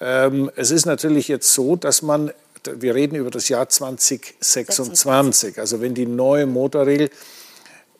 [0.00, 2.32] Ähm, es ist natürlich jetzt so, dass man,
[2.64, 5.58] wir reden über das Jahr 2026, 26.
[5.60, 7.08] also wenn die neue Motorregel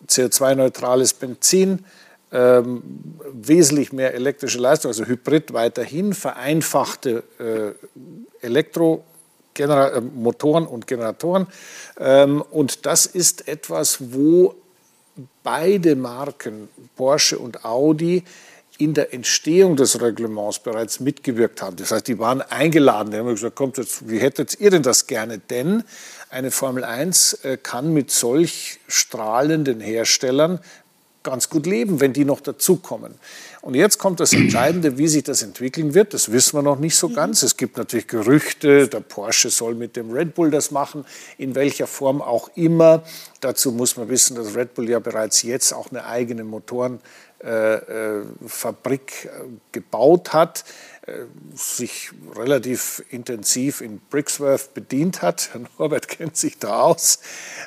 [0.08, 1.84] CO2-neutrales Benzin,
[2.32, 2.82] ähm,
[3.32, 9.04] wesentlich mehr elektrische Leistung, also Hybrid weiterhin, vereinfachte äh, Elektro
[9.56, 11.48] Genera äh, Motoren und Generatoren.
[11.98, 14.54] Ähm, und das ist etwas, wo
[15.42, 18.22] beide Marken, Porsche und Audi,
[18.78, 21.76] in der Entstehung des Reglements bereits mitgewirkt haben.
[21.76, 23.10] Das heißt, die waren eingeladen.
[23.10, 25.38] Die haben gesagt, kommt jetzt, wie hättet ihr denn das gerne?
[25.38, 25.82] Denn
[26.28, 30.60] eine Formel 1 äh, kann mit solch strahlenden Herstellern
[31.26, 33.14] ganz gut leben, wenn die noch dazukommen.
[33.60, 36.14] Und jetzt kommt das Entscheidende, wie sich das entwickeln wird.
[36.14, 37.42] Das wissen wir noch nicht so ganz.
[37.42, 41.04] Es gibt natürlich Gerüchte, der Porsche soll mit dem Red Bull das machen,
[41.36, 43.02] in welcher Form auch immer.
[43.40, 48.18] Dazu muss man wissen, dass Red Bull ja bereits jetzt auch eine eigene Motorenfabrik äh,
[48.18, 48.24] äh,
[49.72, 50.64] gebaut hat.
[51.06, 55.50] Äh, sich relativ intensiv in Brixworth bedient hat.
[55.52, 57.20] Herr Norbert kennt sich da aus.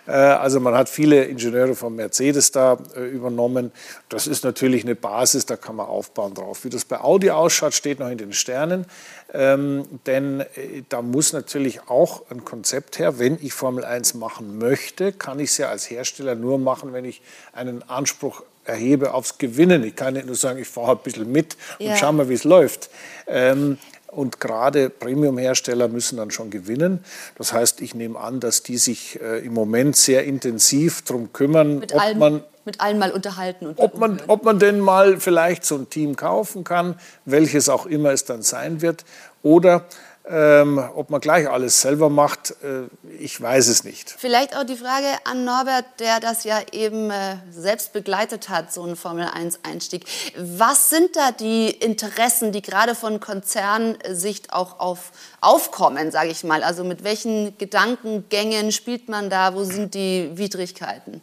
[0.08, 3.72] Äh, also man hat viele Ingenieure von Mercedes da äh, übernommen.
[4.10, 6.66] Das ist natürlich eine Basis, da kann man aufbauen drauf.
[6.66, 8.86] Wie das bei Audi ausschaut, steht noch in den Sternen.
[9.32, 10.44] Ähm, denn
[10.90, 13.20] da muss natürlich auch ein Konzept her.
[13.20, 17.06] Wenn ich Formel 1 machen möchte, kann ich es ja als Hersteller nur machen, wenn
[17.06, 17.22] ich
[17.54, 19.84] einen Anspruch erhebe aufs Gewinnen.
[19.84, 21.98] Ich kann nicht nur sagen, ich fahre ein bisschen mit und ja.
[21.98, 22.90] schau mal, wie es läuft.
[23.28, 23.78] Ähm,
[24.08, 27.04] und gerade Premium-Hersteller müssen dann schon gewinnen.
[27.38, 31.80] Das heißt, ich nehme an, dass die sich äh, im Moment sehr intensiv darum kümmern,
[31.80, 35.20] mit ob allen, man mit allen mal unterhalten und ob man, ob man denn mal
[35.20, 39.06] vielleicht so ein Team kaufen kann, welches auch immer es dann sein wird,
[39.42, 39.86] oder
[40.30, 42.84] ähm, ob man gleich alles selber macht, äh,
[43.20, 44.16] ich weiß es nicht.
[44.18, 48.84] Vielleicht auch die Frage an Norbert, der das ja eben äh, selbst begleitet hat, so
[48.84, 50.06] einen Formel-1-Einstieg.
[50.38, 55.12] Was sind da die Interessen, die gerade von Konzernsicht auch auf,
[55.42, 56.62] aufkommen, sage ich mal?
[56.62, 59.56] Also mit welchen Gedankengängen spielt man da?
[59.56, 61.22] Wo sind die Widrigkeiten?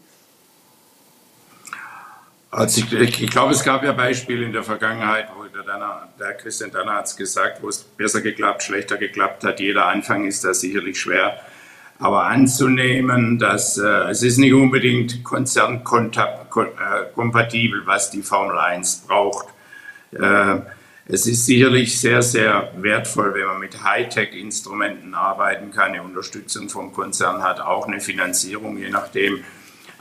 [2.51, 6.09] Also ich, ich, ich glaube, es gab ja Beispiele in der Vergangenheit, wo der, Danner,
[6.19, 9.59] der Christian Danner hat es gesagt, wo es besser geklappt, schlechter geklappt hat.
[9.59, 11.40] Jeder Anfang ist da sicherlich schwer.
[11.99, 19.47] Aber anzunehmen, dass äh, es ist nicht unbedingt konzernkompatibel, was die Formel 1 braucht.
[20.12, 20.59] Äh,
[21.07, 26.92] es ist sicherlich sehr, sehr wertvoll, wenn man mit Hightech-Instrumenten arbeiten kann, eine Unterstützung vom
[26.92, 29.42] Konzern hat, auch eine Finanzierung, je nachdem.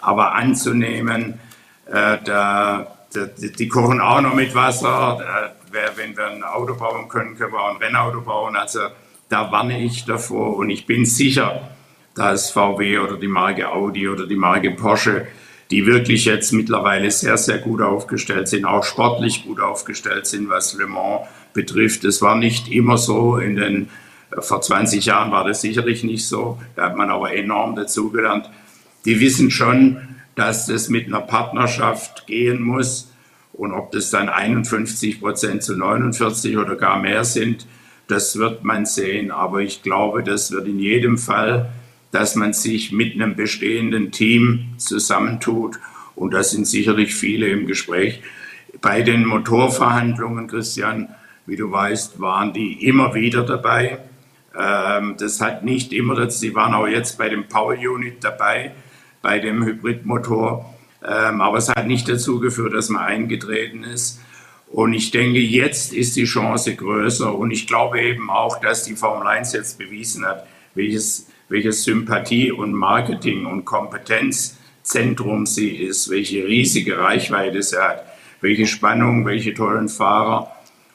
[0.01, 1.39] Aber anzunehmen,
[1.85, 5.19] äh, da, die kochen auch noch mit Wasser.
[5.21, 8.55] Äh, wenn wir ein Auto bauen können, können wir auch ein Rennauto bauen.
[8.55, 8.79] Also
[9.29, 11.69] da warne ich davor und ich bin sicher,
[12.15, 15.27] Da ist VW oder die Marke Audi oder die Marke Porsche,
[15.69, 20.75] die wirklich jetzt mittlerweile sehr, sehr gut aufgestellt sind, auch sportlich gut aufgestellt sind, was
[20.75, 22.05] Le Mans betrifft.
[22.05, 23.89] Es war nicht immer so in den
[24.39, 26.57] vor 20 Jahren war das sicherlich nicht so.
[26.75, 28.49] Da hat man aber enorm dazugelernt.
[29.05, 33.11] Die wissen schon, dass das mit einer Partnerschaft gehen muss.
[33.53, 37.65] Und ob das dann 51 Prozent zu 49 oder gar mehr sind,
[38.07, 39.31] das wird man sehen.
[39.31, 41.71] Aber ich glaube, das wird in jedem Fall,
[42.11, 45.79] dass man sich mit einem bestehenden Team zusammentut.
[46.15, 48.21] Und da sind sicherlich viele im Gespräch.
[48.81, 51.09] Bei den Motorverhandlungen, Christian,
[51.45, 53.99] wie du weißt, waren die immer wieder dabei.
[54.57, 58.71] Ähm, das hat nicht immer, sie waren auch jetzt bei dem Power Unit dabei,
[59.25, 60.71] bei dem Hybridmotor.
[61.03, 64.21] Ähm, aber es hat nicht dazu geführt, dass man eingetreten ist.
[64.71, 67.33] Und ich denke, jetzt ist die Chance größer.
[67.33, 72.51] Und ich glaube eben auch, dass die Formel 1 jetzt bewiesen hat, welches, welches Sympathie
[72.51, 78.05] und Marketing und Kompetenzzentrum sie ist, welche riesige Reichweite sie hat,
[78.41, 80.51] welche Spannung, welche tollen Fahrer.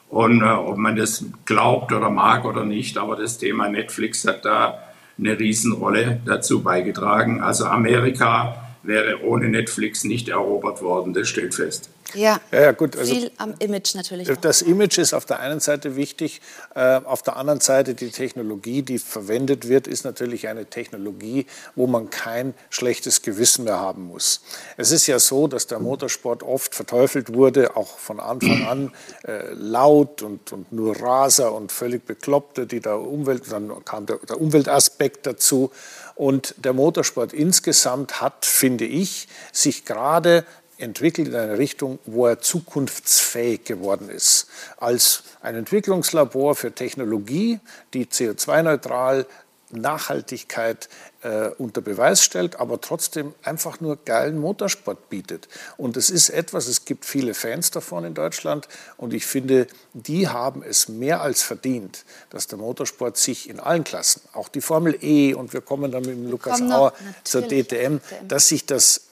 [0.07, 4.45] Und äh, ob man das glaubt oder mag oder nicht, aber das Thema Netflix hat
[4.45, 4.90] da
[5.21, 7.41] eine Riesenrolle dazu beigetragen.
[7.41, 11.89] Also Amerika wäre ohne Netflix nicht erobert worden, das steht fest.
[12.13, 12.97] Ja, ja, ja gut.
[12.97, 14.29] Also viel am Image natürlich.
[14.29, 14.37] Auch.
[14.37, 16.41] Das Image ist auf der einen Seite wichtig,
[16.75, 21.87] äh, auf der anderen Seite die Technologie, die verwendet wird, ist natürlich eine Technologie, wo
[21.87, 24.41] man kein schlechtes Gewissen mehr haben muss.
[24.77, 28.91] Es ist ja so, dass der Motorsport oft verteufelt wurde, auch von Anfang an
[29.25, 34.17] äh, laut und, und nur Raser und völlig Bekloppte, die der Umwelt, dann kam der,
[34.17, 35.71] der Umweltaspekt dazu.
[36.21, 40.45] Und der Motorsport insgesamt hat, finde ich, sich gerade
[40.77, 44.45] entwickelt in eine Richtung, wo er zukunftsfähig geworden ist.
[44.77, 47.59] Als ein Entwicklungslabor für Technologie,
[47.95, 49.25] die CO2-neutral
[49.73, 50.89] Nachhaltigkeit
[51.21, 55.47] äh, unter Beweis stellt, aber trotzdem einfach nur geilen Motorsport bietet.
[55.77, 60.27] Und es ist etwas, es gibt viele Fans davon in Deutschland und ich finde, die
[60.27, 64.97] haben es mehr als verdient, dass der Motorsport sich in allen Klassen, auch die Formel
[65.01, 69.10] E und wir kommen dann mit dem Lukas Auer zur DTM, dass sich das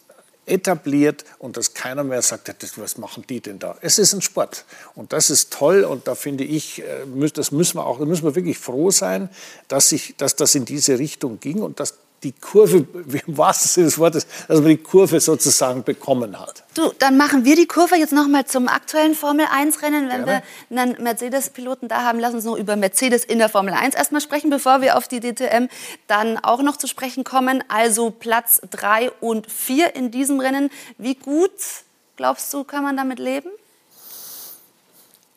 [0.49, 3.77] etabliert und dass keiner mehr sagt, was machen die denn da?
[3.81, 7.77] Es ist ein Sport und das ist toll und da finde ich, äh, das müssen
[7.77, 9.29] wir auch, da müssen wir wirklich froh sein,
[9.67, 12.85] dass, sich, dass das in diese Richtung ging und dass die Kurve,
[13.25, 16.63] im wahrsten Sinne des Wortes, dass man die Kurve sozusagen bekommen hat.
[16.73, 20.09] Du, dann machen wir die Kurve jetzt nochmal zum aktuellen Formel-1-Rennen.
[20.09, 20.43] Wenn Gerne.
[20.69, 24.21] wir einen Mercedes-Piloten da haben, lass uns noch über Mercedes in der Formel 1 erstmal
[24.21, 25.67] sprechen, bevor wir auf die DTM
[26.07, 27.63] dann auch noch zu sprechen kommen.
[27.67, 30.69] Also Platz 3 und 4 in diesem Rennen.
[30.97, 31.51] Wie gut,
[32.17, 33.49] glaubst du, kann man damit leben?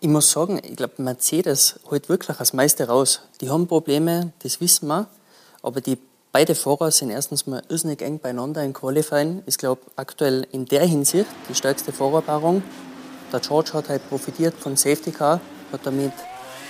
[0.01, 3.21] Ich muss sagen, ich glaube, Mercedes holt wirklich als Meister raus.
[3.41, 5.07] Die haben Probleme, das wissen wir,
[5.63, 5.97] aber die
[6.35, 9.43] Beide Fahrer sind erstens mal irrsinnig eng beieinander in Qualifying.
[9.45, 12.63] Ich glaube, aktuell in der Hinsicht die stärkste Fahrerpaarung.
[13.31, 15.43] Der George hat halt profitiert von Safety Car,
[15.73, 16.13] hat damit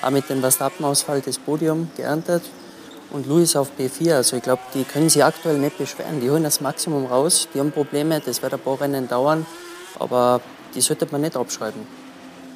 [0.02, 2.42] auch mit dem Verstappen-Ausfall das Podium geerntet.
[3.12, 6.20] Und Louis auf P4, also ich glaube, die können sich aktuell nicht beschweren.
[6.20, 9.46] Die holen das Maximum raus, die haben Probleme, das wird ein paar Rennen dauern,
[9.96, 10.40] aber
[10.74, 11.86] die sollte man nicht abschreiben.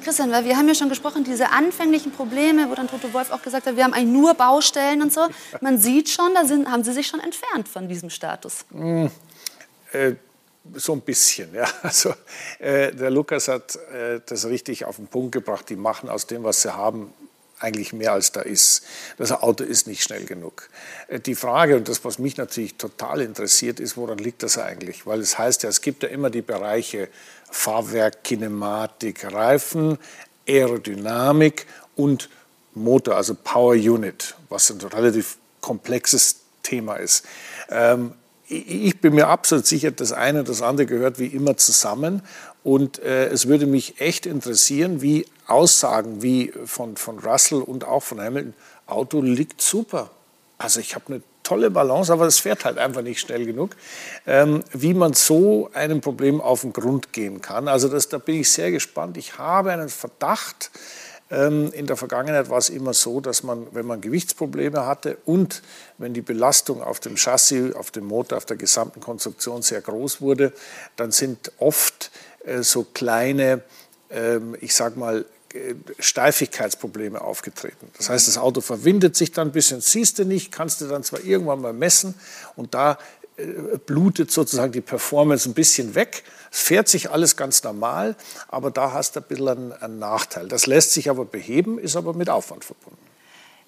[0.07, 3.41] Christian, weil wir haben ja schon gesprochen, diese anfänglichen Probleme, wo dann Toto Wolf auch
[3.41, 5.27] gesagt hat, wir haben eigentlich nur Baustellen und so.
[5.59, 8.63] Man sieht schon, da sind, haben Sie sich schon entfernt von diesem Status.
[8.69, 9.07] Mm,
[9.91, 10.13] äh,
[10.75, 11.65] so ein bisschen, ja.
[11.83, 12.13] Also,
[12.59, 15.69] äh, der Lukas hat äh, das richtig auf den Punkt gebracht.
[15.69, 17.13] Die machen aus dem, was sie haben,
[17.59, 18.83] eigentlich mehr als da ist.
[19.17, 20.69] Das Auto ist nicht schnell genug.
[21.07, 25.05] Äh, die Frage, und das, was mich natürlich total interessiert, ist, woran liegt das eigentlich?
[25.05, 27.09] Weil es heißt ja, es gibt ja immer die Bereiche
[27.49, 29.97] Fahrwerk, Kinematik, Reifen,
[30.47, 31.65] Aerodynamik
[31.95, 32.29] und
[32.73, 37.25] Motor, also Power Unit, was ein relativ komplexes Thema ist.
[37.69, 38.13] Ähm,
[38.47, 42.21] ich bin mir absolut sicher, das eine und das andere gehört wie immer zusammen.
[42.63, 48.03] Und äh, es würde mich echt interessieren, wie Aussagen wie von, von Russell und auch
[48.03, 48.53] von Hamilton,
[48.85, 50.09] Auto liegt super.
[50.57, 53.75] Also ich habe eine tolle Balance, aber es fährt halt einfach nicht schnell genug,
[54.25, 57.67] ähm, wie man so einem Problem auf den Grund gehen kann.
[57.67, 59.17] Also das, da bin ich sehr gespannt.
[59.17, 60.71] Ich habe einen Verdacht,
[61.29, 65.61] in der Vergangenheit war es immer so, dass man, wenn man Gewichtsprobleme hatte und
[65.97, 70.21] wenn die Belastung auf dem Chassis, auf dem Motor, auf der gesamten Konstruktion sehr groß
[70.21, 70.53] wurde,
[70.95, 72.11] dann sind oft
[72.45, 73.61] äh, so kleine,
[74.09, 75.25] ähm, ich sag mal,
[75.99, 77.89] Steifigkeitsprobleme aufgetreten.
[77.97, 81.03] Das heißt, das Auto verwindet sich dann ein bisschen, siehst du nicht, kannst du dann
[81.03, 82.15] zwar irgendwann mal messen
[82.55, 82.97] und da
[83.37, 86.23] äh, blutet sozusagen die Performance ein bisschen weg.
[86.57, 88.15] Fährt sich alles ganz normal,
[88.47, 90.47] aber da hast du ein bisschen einen, einen Nachteil.
[90.47, 92.97] Das lässt sich aber beheben, ist aber mit Aufwand verbunden.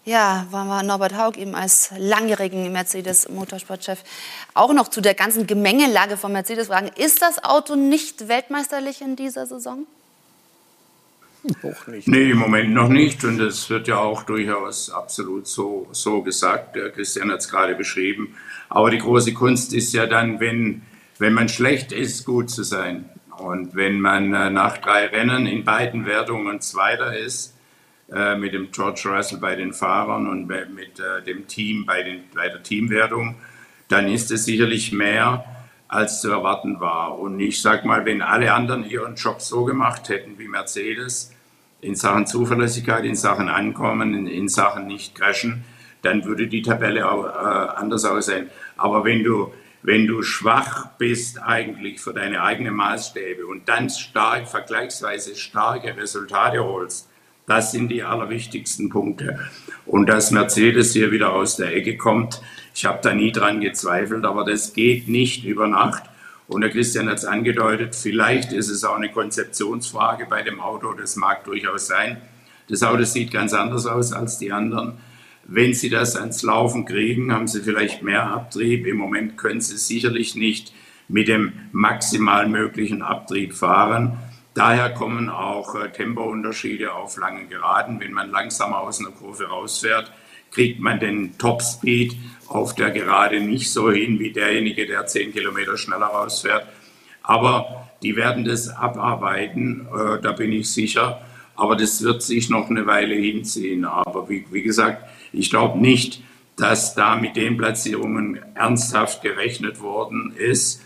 [0.05, 3.99] Ja, wollen wir Norbert Haug eben als langjährigen Mercedes-Motorsportchef
[4.55, 6.89] auch noch zu der ganzen Gemengelage von Mercedes fragen.
[6.95, 9.85] Ist das Auto nicht weltmeisterlich in dieser Saison?
[11.61, 12.07] Noch nicht.
[12.07, 13.23] Nee, im Moment noch nicht.
[13.23, 16.75] Und es wird ja auch durchaus absolut so, so gesagt.
[16.75, 18.35] Der Christian hat es gerade beschrieben.
[18.67, 20.81] Aber die große Kunst ist ja dann, wenn,
[21.19, 23.09] wenn man schlecht ist, gut zu sein.
[23.37, 27.55] Und wenn man äh, nach drei Rennen in beiden Wertungen Zweiter ist,
[28.11, 32.23] äh, mit dem George Russell bei den Fahrern und mit äh, dem Team bei, den,
[32.33, 33.35] bei der Teamwertung,
[33.87, 35.45] dann ist es sicherlich mehr,
[35.87, 37.17] als zu erwarten war.
[37.17, 41.33] Und ich sage mal, wenn alle anderen ihren Job so gemacht hätten wie Mercedes,
[41.81, 45.63] in Sachen Zuverlässigkeit, in Sachen Ankommen, in, in Sachen nicht crashen,
[46.01, 48.49] dann würde die Tabelle auch äh, anders aussehen.
[48.77, 49.51] Aber wenn du
[49.81, 56.63] wenn du schwach bist eigentlich für deine eigenen Maßstäbe und dann stark, vergleichsweise starke Resultate
[56.63, 57.09] holst,
[57.47, 59.39] das sind die allerwichtigsten Punkte.
[59.85, 62.41] Und dass Mercedes hier wieder aus der Ecke kommt,
[62.75, 66.03] ich habe da nie dran gezweifelt, aber das geht nicht über Nacht.
[66.47, 70.93] Und der Christian hat es angedeutet, vielleicht ist es auch eine Konzeptionsfrage bei dem Auto,
[70.93, 72.21] das mag durchaus sein.
[72.67, 74.99] Das Auto sieht ganz anders aus als die anderen.
[75.51, 78.85] Wenn Sie das ans Laufen kriegen, haben Sie vielleicht mehr Abtrieb.
[78.85, 80.71] Im Moment können Sie sicherlich nicht
[81.07, 84.19] mit dem maximal möglichen Abtrieb fahren.
[84.53, 87.99] Daher kommen auch äh, Tempounterschiede auf langen Geraden.
[87.99, 90.11] Wenn man langsamer aus einer Kurve rausfährt,
[90.51, 92.15] kriegt man den Topspeed
[92.47, 96.67] auf der Gerade nicht so hin wie derjenige, der 10 Kilometer schneller rausfährt.
[97.23, 101.21] Aber die werden das abarbeiten, äh, da bin ich sicher.
[101.55, 103.83] Aber das wird sich noch eine Weile hinziehen.
[103.83, 106.21] Aber wie, wie gesagt, ich glaube nicht,
[106.55, 110.83] dass da mit den Platzierungen ernsthaft gerechnet worden ist.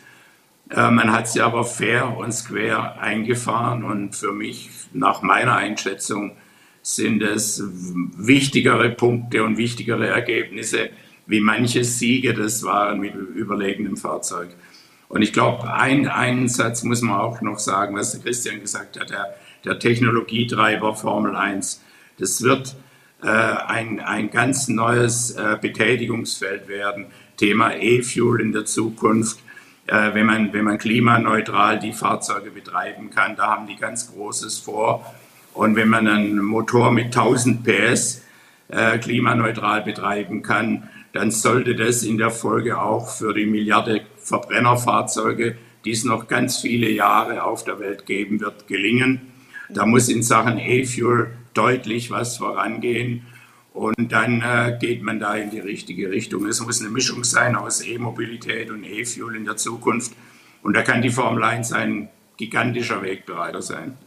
[0.69, 6.33] Äh, man hat sie aber fair und square eingefahren und für mich, nach meiner Einschätzung,
[6.81, 7.63] sind es
[8.17, 10.89] wichtigere Punkte und wichtigere Ergebnisse,
[11.25, 14.49] wie manche Siege das waren mit überlegenem Fahrzeug.
[15.07, 19.09] Und ich glaube, ein, einen Satz muss man auch noch sagen, was Christian gesagt hat,
[19.09, 19.33] der,
[19.63, 21.81] der Technologietreiber Formel 1.
[22.17, 22.75] Das wird
[23.27, 27.07] ein, ein ganz neues äh, Betätigungsfeld werden.
[27.37, 29.39] Thema E-Fuel in der Zukunft.
[29.87, 34.59] Äh, wenn, man, wenn man klimaneutral die Fahrzeuge betreiben kann, da haben die ganz Großes
[34.59, 35.13] vor.
[35.53, 38.23] Und wenn man einen Motor mit 1000 PS
[38.69, 45.57] äh, klimaneutral betreiben kann, dann sollte das in der Folge auch für die Milliarde Verbrennerfahrzeuge,
[45.85, 49.21] die es noch ganz viele Jahre auf der Welt geben wird, gelingen.
[49.69, 53.25] Da muss in Sachen E-Fuel deutlich was vorangehen.
[53.73, 56.45] Und dann äh, geht man da in die richtige Richtung.
[56.45, 60.13] Es muss eine Mischung sein aus E-Mobilität und E-Fuel in der Zukunft.
[60.61, 63.97] Und da kann die Formel 1 ein gigantischer Wegbereiter sein.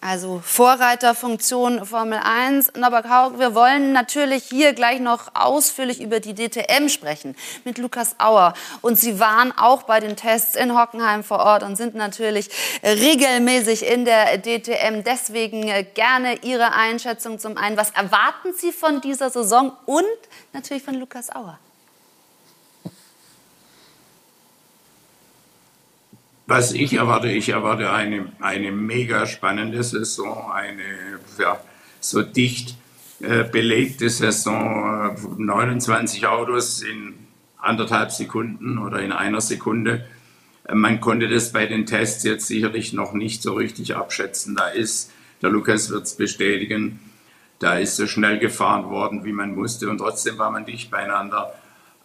[0.00, 2.74] Also Vorreiterfunktion Formel 1.
[2.76, 7.34] Norbert Haug, wir wollen natürlich hier gleich noch ausführlich über die DTM sprechen
[7.64, 8.54] mit Lukas Auer.
[8.80, 12.48] Und Sie waren auch bei den Tests in Hockenheim vor Ort und sind natürlich
[12.84, 15.02] regelmäßig in der DTM.
[15.04, 17.76] Deswegen äh, gerne Ihre Einschätzung zum einen.
[17.76, 20.04] Was erwarten Sie von dieser Saison und
[20.52, 21.58] natürlich von Lukas Auer?
[26.48, 30.82] Was ich erwarte, ich erwarte eine, eine mega spannende Saison, eine
[31.38, 31.60] ja,
[32.00, 32.74] so dicht
[33.20, 37.12] äh, belegte Saison, 29 Autos in
[37.58, 40.06] anderthalb Sekunden oder in einer Sekunde.
[40.72, 44.56] Man konnte das bei den Tests jetzt sicherlich noch nicht so richtig abschätzen.
[44.56, 46.98] Da ist, der Lukas wird es bestätigen,
[47.58, 51.52] da ist so schnell gefahren worden, wie man musste und trotzdem war man dicht beieinander.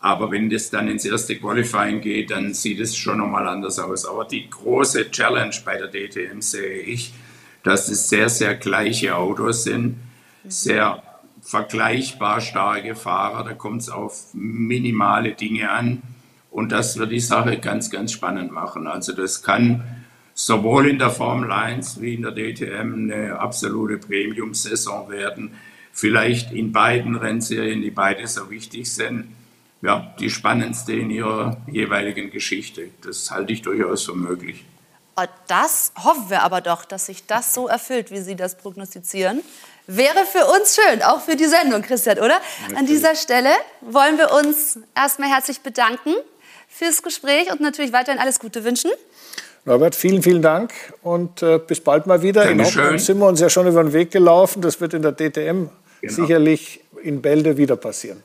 [0.03, 4.05] Aber wenn das dann ins erste Qualifying geht, dann sieht es schon nochmal anders aus.
[4.05, 7.13] Aber die große Challenge bei der DTM sehe ich,
[7.63, 9.95] dass es sehr, sehr gleiche Autos sind,
[10.43, 11.01] sehr
[11.41, 13.45] vergleichbar starke Fahrer.
[13.45, 16.01] Da kommt es auf minimale Dinge an.
[16.51, 18.87] Und das wird die Sache ganz, ganz spannend machen.
[18.87, 19.83] Also das kann
[20.33, 25.51] sowohl in der Formel 1 wie in der DTM eine absolute Premium-Saison werden.
[25.93, 29.27] Vielleicht in beiden Rennserien, die beide so wichtig sind
[29.83, 32.89] ja, die spannendste in ihrer jeweiligen Geschichte.
[33.03, 34.65] Das halte ich durchaus für möglich.
[35.17, 39.41] Oh, das hoffen wir aber doch, dass sich das so erfüllt, wie Sie das prognostizieren.
[39.85, 42.39] Wäre für uns schön, auch für die Sendung, Christian, oder?
[42.61, 42.79] Natürlich.
[42.79, 43.49] An dieser Stelle
[43.81, 46.15] wollen wir uns erstmal herzlich bedanken
[46.69, 48.89] fürs Gespräch und natürlich weiterhin alles Gute wünschen.
[49.65, 50.73] Norbert, vielen, vielen Dank
[51.03, 52.45] und äh, bis bald mal wieder.
[52.45, 52.93] Dankeschön.
[52.93, 54.61] In sind wir uns ja schon über den Weg gelaufen.
[54.61, 55.69] Das wird in der DTM genau.
[56.01, 58.23] sicherlich in Bälde wieder passieren.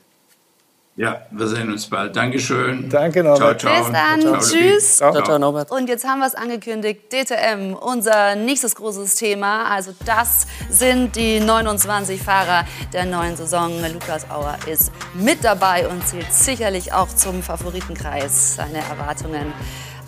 [0.99, 2.17] Ja, wir sehen uns bald.
[2.17, 2.91] Dankeschön.
[2.91, 3.61] Danke, Norbert.
[3.61, 3.85] Ciao, ciao.
[3.85, 4.21] Bis dann.
[4.21, 4.97] Ciao, Tschüss.
[4.97, 5.13] Ciao.
[5.13, 5.71] Ciao, ciao, Norbert.
[5.71, 9.71] Und jetzt haben wir es angekündigt, DTM, unser nächstes großes Thema.
[9.71, 13.81] Also das sind die 29 Fahrer der neuen Saison.
[13.93, 18.57] Lukas Auer ist mit dabei und zählt sicherlich auch zum Favoritenkreis.
[18.57, 19.53] Seine Erwartungen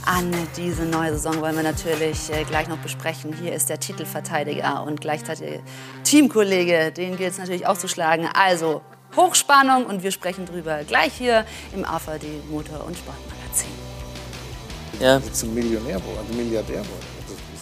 [0.06, 3.32] an diese neue Saison wollen wir natürlich äh, gleich noch besprechen.
[3.32, 5.60] Hier ist der Titelverteidiger und gleichzeitig
[6.02, 6.90] Teamkollege.
[6.90, 8.28] Den gilt es natürlich auch zu schlagen.
[8.34, 8.82] Also
[9.16, 11.44] Hochspannung und wir sprechen drüber gleich hier
[11.74, 13.70] im AVD Motor- und Sportmagazin.
[15.00, 17.06] Ja, Zum Millionär geworden, Milliardär geworden.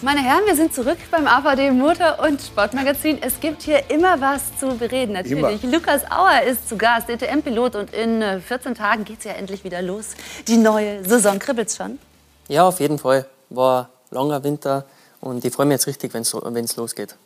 [0.01, 3.19] Meine Herren, wir sind zurück beim AVD Motor- und Sportmagazin.
[3.21, 5.63] Es gibt hier immer was zu bereden, natürlich.
[5.65, 5.73] Immer.
[5.73, 9.65] Lukas Auer ist zu Gast, DTM-Pilot und in äh, 14 Tagen geht es ja endlich
[9.65, 10.11] wieder los.
[10.47, 11.99] Die neue Saison kribbelt's schon.
[12.47, 13.27] ja, auf jeden Fall.
[13.51, 14.85] War ein langer Winter
[15.21, 17.17] und ich freue mich jetzt richtig, wenn es losgeht.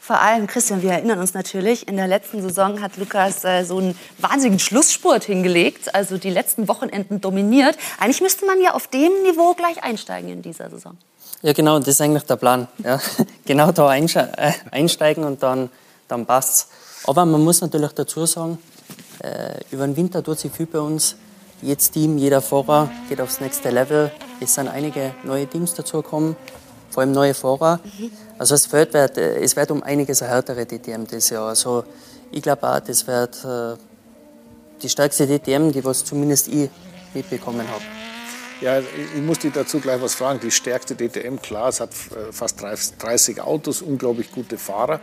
[0.00, 3.78] Vor allem, Christian, wir erinnern uns natürlich, in der letzten Saison hat Lukas äh, so
[3.78, 7.76] einen wahnsinnigen Schlussspurt hingelegt, also die letzten Wochenenden dominiert.
[8.00, 10.96] Eigentlich müsste man ja auf dem Niveau gleich einsteigen in dieser Saison.
[11.42, 12.68] Ja, genau, das ist eigentlich der Plan.
[12.84, 13.00] Ja.
[13.44, 15.70] genau da äh, einsteigen und dann,
[16.08, 16.68] dann passt's.
[17.04, 18.58] Aber man muss natürlich dazu sagen,
[19.22, 21.16] äh, über den Winter tut sich viel bei uns.
[21.60, 24.10] Jedes Team, jeder Fahrer geht aufs nächste Level.
[24.40, 26.36] Es sind einige neue Teams dazugekommen,
[26.92, 27.80] vor allem neue Fahrer.
[28.38, 31.48] Also das Feld wird, äh, es wird um einiges eine härtere DTM dieses Jahr.
[31.48, 31.84] Also
[32.30, 33.76] ich glaube auch, das wird äh,
[34.82, 36.68] die stärkste DTM, die was zumindest ich
[37.14, 37.82] mitbekommen habe.
[38.60, 40.38] Ja, ich muss dich dazu gleich was fragen.
[40.40, 45.00] Die stärkste DTM, klar, es hat äh, fast 30 Autos, unglaublich gute Fahrer.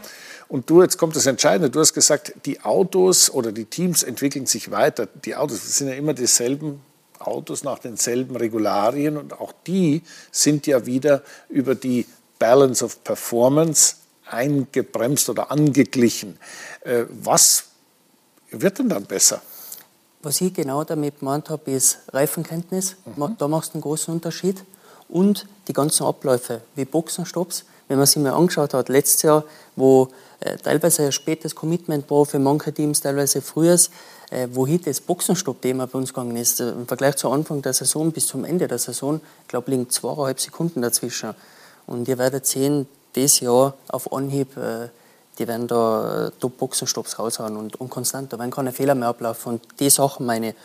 [0.47, 4.45] Und du, jetzt kommt das Entscheidende, du hast gesagt, die Autos oder die Teams entwickeln
[4.45, 5.07] sich weiter.
[5.25, 6.81] Die Autos sind ja immer dieselben
[7.19, 12.05] Autos nach denselben Regularien und auch die sind ja wieder über die
[12.39, 13.95] Balance of Performance
[14.25, 16.37] eingebremst oder angeglichen.
[16.81, 17.65] Äh, Was
[18.51, 19.41] wird denn dann besser?
[20.21, 22.97] Was ich genau damit gemeint habe, ist Reifenkenntnis.
[23.37, 24.63] Da machst du einen großen Unterschied.
[25.07, 27.65] Und die ganzen Abläufe, wie Boxenstopps.
[27.87, 29.43] Wenn man sich mal angeschaut hat, letztes Jahr,
[29.75, 30.09] wo
[30.63, 33.89] teilweise ein spätes Commitment war für manche Teams, teilweise frühes,
[34.29, 36.59] äh, wo hier das Boxenstopp-Thema bei uns gegangen ist.
[36.59, 39.89] Äh, Im Vergleich zu Anfang der Saison bis zum Ende der Saison, ich glaube, liegen
[39.89, 41.33] zweieinhalb Sekunden dazwischen.
[41.87, 44.89] Und ihr werdet sehen, dieses Jahr auf Anhieb, äh,
[45.39, 48.31] die werden da äh, Top-Boxenstopps raushauen und, und konstant.
[48.31, 49.53] Da werden keine Fehler mehr ablaufen.
[49.53, 50.55] Und die Sachen meine ich.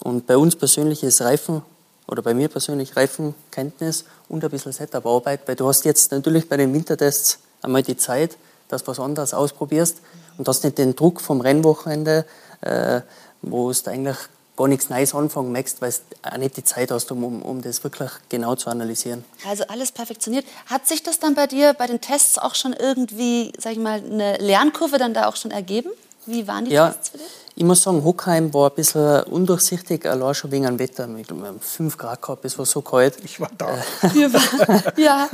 [0.00, 1.62] Und bei uns persönlich ist Reifen,
[2.08, 6.56] oder bei mir persönlich Reifenkenntnis und ein bisschen Setup-Arbeit, weil du hast jetzt natürlich bei
[6.56, 8.36] den Wintertests einmal die Zeit,
[8.68, 10.00] dass du was anderes ausprobierst
[10.38, 12.24] und hast nicht den Druck vom Rennwochenende,
[12.60, 13.00] äh,
[13.42, 14.16] wo du eigentlich
[14.56, 17.62] gar nichts Neues anfangen möchtest, weil du auch nicht die Zeit hast, um, um, um
[17.62, 19.24] das wirklich genau zu analysieren.
[19.46, 20.46] Also alles perfektioniert.
[20.66, 24.02] Hat sich das dann bei dir bei den Tests auch schon irgendwie, sag ich mal,
[24.02, 25.90] eine Lernkurve dann da auch schon ergeben?
[26.26, 27.26] Wie waren die Ja, Tests für dich?
[27.54, 31.08] ich muss sagen, Hockheim war ein bisschen undurchsichtig, allein schon wegen dem Wetter.
[31.08, 33.14] Wir haben 5 Grad gehabt, es war so kalt.
[33.24, 33.68] Ich war da.
[34.96, 35.28] Ja.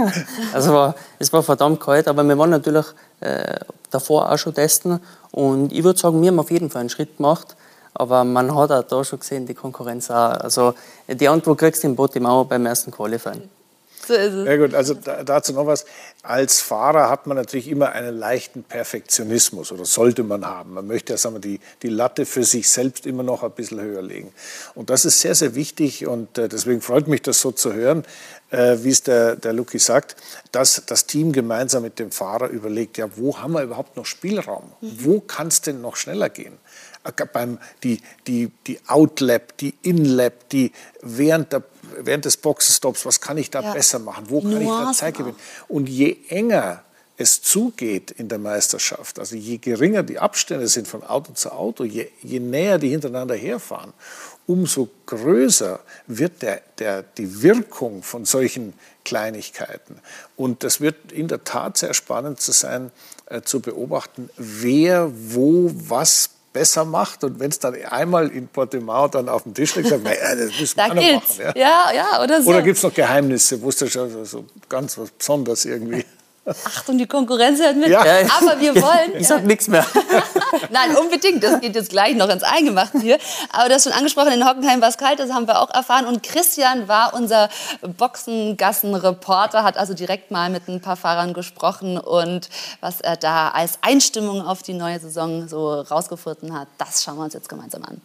[0.53, 2.87] Also war, es war verdammt kalt, aber wir waren natürlich
[3.21, 3.57] äh,
[3.91, 5.01] davor auch schon testen.
[5.33, 7.57] Und ich würde sagen, wir haben auf jeden Fall einen Schritt gemacht.
[7.95, 10.31] Aber man hat auch da schon gesehen, die Konkurrenz auch.
[10.41, 10.75] Also
[11.09, 13.51] die Antwort kriegst du im Portimao beim ersten Qualifying.
[14.07, 14.47] So ist es.
[14.47, 15.85] Ja gut, also da, dazu noch was.
[16.23, 20.75] Als Fahrer hat man natürlich immer einen leichten Perfektionismus oder sollte man haben.
[20.75, 23.81] Man möchte ja sagen wir, die, die Latte für sich selbst immer noch ein bisschen
[23.81, 24.33] höher legen.
[24.75, 28.05] Und das ist sehr, sehr wichtig und äh, deswegen freut mich das so zu hören,
[28.51, 30.17] äh, wie es der, der Luki sagt,
[30.53, 34.73] dass das Team gemeinsam mit dem Fahrer überlegt, ja, wo haben wir überhaupt noch Spielraum?
[34.81, 36.59] Wo kann es denn noch schneller gehen?
[37.05, 40.73] Äh, beim, die, die, die Outlap, die Inlap, die
[41.03, 43.73] während, der, während des Boxenstops, was kann ich da Ja.
[43.73, 44.27] besser machen?
[44.29, 45.37] Wo kann ich da Nuancen Zeit gewinnen?
[45.69, 46.83] Und je enger
[47.19, 51.85] es zugeht in der Meisterschaft, also je geringer die Abstände sind von Auto zu Auto,
[51.85, 53.93] je, je näher die hintereinander herfahren,
[54.47, 58.73] umso größer wird der, der, die Wirkung von solchen
[59.05, 60.01] Kleinigkeiten.
[60.37, 62.91] Und das wird in der Tat sehr spannend zu sein,
[63.27, 67.25] äh, zu beobachten, wer wo was besser macht.
[67.25, 70.59] Und wenn es dann einmal in Portimao dann auf dem Tisch liegt, dann, äh, das
[70.61, 71.53] müssen wir Da auch noch machen.
[71.57, 72.51] Ja, ja, oder so.
[72.51, 76.05] Oder gibt es noch Geheimnisse, wo du schon so- so ganz was Besonderes irgendwie?
[76.45, 77.89] Achtung, die Konkurrenz hört mit.
[77.89, 78.01] Ja.
[78.01, 79.15] Aber wir wollen.
[79.17, 79.87] Ich sag nichts mehr.
[80.71, 81.43] Nein, unbedingt.
[81.45, 83.19] Das geht jetzt gleich noch ins Eingemachte hier.
[83.53, 86.05] Aber du hast schon angesprochen, in Hockenheim war es kalt, das haben wir auch erfahren.
[86.07, 87.49] Und Christian war unser
[87.83, 91.97] Boxengassen-Reporter, hat also direkt mal mit ein paar Fahrern gesprochen.
[91.97, 92.49] Und
[92.81, 97.25] was er da als Einstimmung auf die neue Saison so rausgefunden hat, das schauen wir
[97.25, 98.01] uns jetzt gemeinsam an.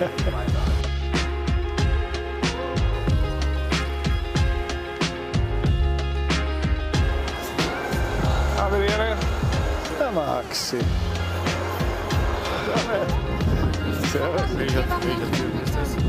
[0.00, 0.06] Die
[8.86, 9.16] Ehre.
[9.98, 10.78] Der Maxi.
[14.10, 14.40] Servus.
[14.56, 15.99] Welcher, welcher Typ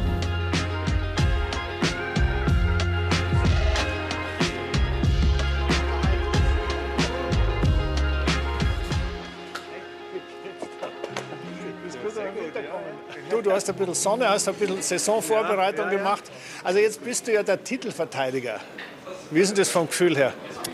[13.44, 16.24] Du, hast ein bisschen Sonne, hast ein bisschen Saisonvorbereitung Ja, ja, gemacht.
[16.64, 18.60] Also jetzt bist du ja der Titelverteidiger.
[19.32, 20.34] Wie ist denn das vom Gefühl her?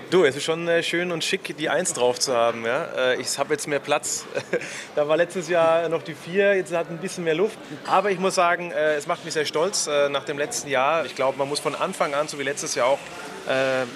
[0.10, 2.66] Du, es ist schon äh, schön und schick, die Eins drauf zu haben.
[2.66, 2.86] Ja?
[2.98, 4.26] Äh, ich habe jetzt mehr Platz.
[4.96, 7.58] da war letztes Jahr noch die Vier, jetzt hat ein bisschen mehr Luft.
[7.86, 11.06] Aber ich muss sagen, äh, es macht mich sehr stolz nach dem letzten Jahr.
[11.06, 13.00] Ich glaube, man muss von Anfang an, so wie letztes Jahr auch,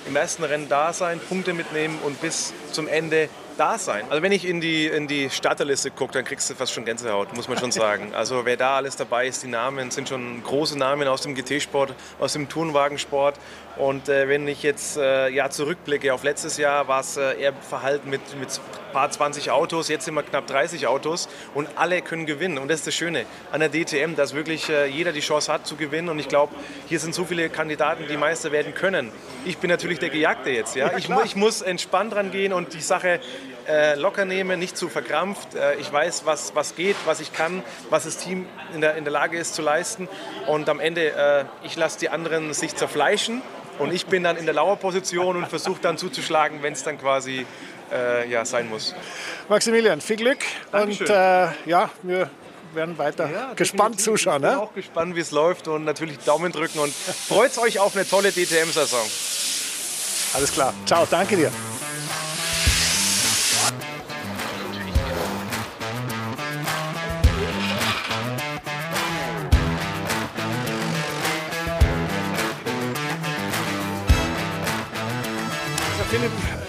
[0.07, 3.27] im ersten Rennen da sein, Punkte mitnehmen und bis zum Ende
[3.61, 4.05] da sein.
[4.09, 7.35] Also wenn ich in die, in die Starterliste gucke, dann kriegst du fast schon Gänsehaut,
[7.35, 8.11] muss man schon sagen.
[8.21, 11.93] Also wer da alles dabei ist, die Namen sind schon große Namen aus dem GT-Sport,
[12.19, 13.39] aus dem Turnwagensport.
[13.77, 17.53] Und äh, wenn ich jetzt äh, ja, zurückblicke auf letztes Jahr, war es äh, eher
[17.53, 22.01] verhalten mit, mit ein paar 20 Autos, jetzt sind wir knapp 30 Autos und alle
[22.01, 22.57] können gewinnen.
[22.57, 25.65] Und das ist das Schöne an der DTM, dass wirklich äh, jeder die Chance hat
[25.65, 26.09] zu gewinnen.
[26.09, 26.53] Und ich glaube,
[26.87, 29.11] hier sind so viele Kandidaten, die Meister werden können.
[29.45, 30.75] Ich bin natürlich der Gejagte jetzt.
[30.75, 30.91] Ja?
[30.91, 33.21] Ja, ich, ich muss entspannt rangehen und die Sache
[33.67, 35.55] äh, locker nehmen, nicht zu verkrampft.
[35.55, 39.03] Äh, ich weiß, was, was geht, was ich kann, was das Team in der, in
[39.03, 40.07] der Lage ist zu leisten.
[40.47, 43.41] Und am Ende, äh, ich lasse die anderen sich zerfleischen
[43.79, 47.45] und ich bin dann in der Lauerposition und versuche dann zuzuschlagen, wenn es dann quasi
[47.91, 48.95] äh, ja, sein muss.
[49.49, 50.39] Maximilian, viel Glück.
[50.71, 51.07] Dankeschön.
[51.07, 52.29] Und äh, ja, wir
[52.73, 54.05] werden weiter gespannt definitiv.
[54.23, 54.37] zuschauen.
[54.37, 54.61] Ich bin Ne?
[54.61, 58.31] auch gespannt, wie es läuft und natürlich Daumen drücken und freut euch auf eine tolle
[58.31, 59.01] DTM-Saison.
[60.33, 60.73] Alles klar.
[60.85, 61.51] Ciao, danke dir.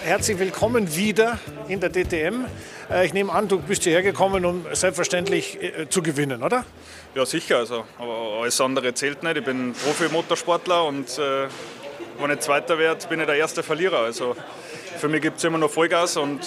[0.03, 2.45] Herzlich willkommen wieder in der DTM.
[2.91, 6.65] Äh, Ich nehme an, du bist hierher gekommen, um selbstverständlich äh, zu gewinnen, oder?
[7.15, 7.57] Ja, sicher.
[7.57, 9.37] Also, aber alles andere zählt nicht.
[9.37, 11.47] Ich bin Profi-Motorsportler und äh,
[12.19, 13.99] wenn ich Zweiter werde, bin ich der erste Verlierer.
[13.99, 14.35] Also
[14.97, 16.41] für mich gibt es immer noch Vollgas und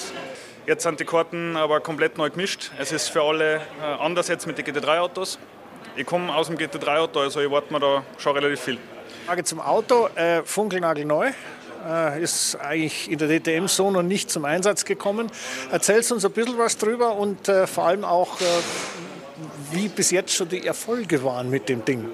[0.66, 2.70] jetzt sind die Karten aber komplett neu gemischt.
[2.78, 3.60] Es ist für alle äh,
[4.00, 5.38] anders jetzt mit den GT3-Autos.
[5.96, 8.78] Ich komme aus dem GT3-Auto, also ich warte mir da schon relativ viel.
[9.24, 11.30] Frage zum Auto, äh, funkelnagelneu.
[11.86, 15.30] Äh, ist eigentlich in der DTM so noch nicht zum Einsatz gekommen.
[15.70, 18.44] Erzählst uns ein bisschen was drüber und äh, vor allem auch, äh,
[19.70, 22.08] wie bis jetzt schon die Erfolge waren mit dem Ding.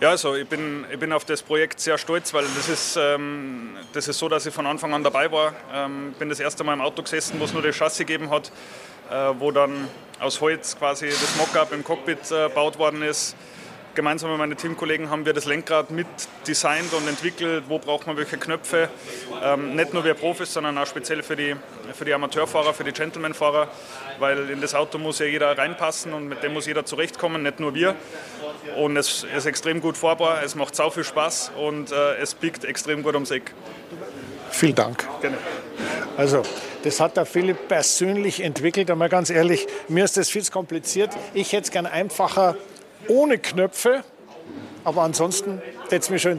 [0.00, 3.76] Ja, also ich bin, ich bin auf das Projekt sehr stolz, weil das ist, ähm,
[3.92, 5.54] das ist so, dass ich von Anfang an dabei war.
[5.72, 8.50] Ähm, bin das erste Mal im Auto gesessen, wo es nur das Chassis gegeben hat,
[9.10, 9.88] äh, wo dann
[10.18, 13.36] aus Holz quasi das Mockup im Cockpit äh, gebaut worden ist.
[13.96, 16.06] Gemeinsam mit meinen Teamkollegen haben wir das Lenkrad mit
[16.46, 18.90] designt und entwickelt, wo braucht man welche Knöpfe.
[19.42, 21.56] Ähm, nicht nur wir Profis, sondern auch speziell für die,
[21.94, 23.68] für die Amateurfahrer, für die Gentleman-Fahrer,
[24.18, 27.58] weil in das Auto muss ja jeder reinpassen und mit dem muss jeder zurechtkommen, nicht
[27.58, 27.94] nur wir.
[28.76, 32.66] Und es ist extrem gut fahrbar, es macht sau viel Spaß und äh, es biegt
[32.66, 33.54] extrem gut ums Eck.
[34.50, 35.08] Vielen Dank.
[35.22, 35.38] Gerne.
[36.18, 36.42] Also,
[36.84, 38.90] das hat der Philipp persönlich entwickelt.
[38.90, 41.10] Aber ganz ehrlich, mir ist das viel zu kompliziert.
[41.32, 42.56] Ich hätte es gern einfacher
[43.08, 44.04] ohne Knöpfe.
[44.84, 46.32] Aber ansonsten hätte es mich schon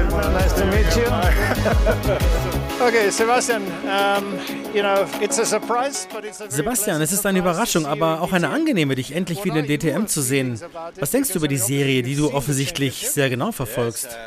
[0.00, 0.32] interessieren.
[0.32, 1.06] Nice to meet you.
[2.78, 4.38] Okay, Sebastian, um,
[4.74, 8.34] you know, it's a surprise, but it's a Sebastian, es ist eine Überraschung, aber auch
[8.34, 10.60] eine angenehme, dich endlich wieder in DTM zu sehen.
[11.00, 14.18] Was denkst du über die Serie, die du offensichtlich sehr genau verfolgst?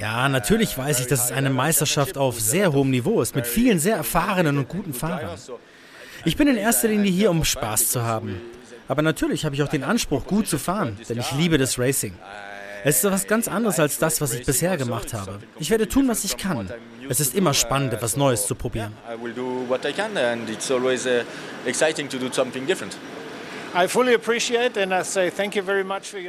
[0.00, 3.78] Ja, natürlich weiß ich, dass es eine Meisterschaft auf sehr hohem Niveau ist, mit vielen
[3.78, 5.38] sehr erfahrenen und guten Fahrern.
[6.24, 8.40] Ich bin in erster Linie hier, um Spaß zu haben.
[8.88, 12.14] Aber natürlich habe ich auch den Anspruch, gut zu fahren, denn ich liebe das Racing.
[12.86, 15.38] Es ist etwas ganz anderes als das, was ich bisher gemacht habe.
[15.58, 16.70] Ich werde tun, was ich kann.
[17.08, 18.92] Es ist immer spannend, etwas Neues zu probieren.
[19.10, 21.22] I will do what I can, and it's always uh,
[21.64, 22.98] exciting to do something different.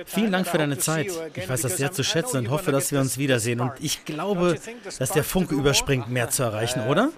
[0.06, 1.08] Vielen Dank für deine Zeit.
[1.36, 3.62] Ich weiß das sehr zu schätzen und hoffe, dass wir uns wiedersehen.
[3.62, 4.58] Und ich glaube,
[5.00, 7.10] dass der Funke überspringt, mehr zu erreichen, oder?
[7.10, 7.12] Uh,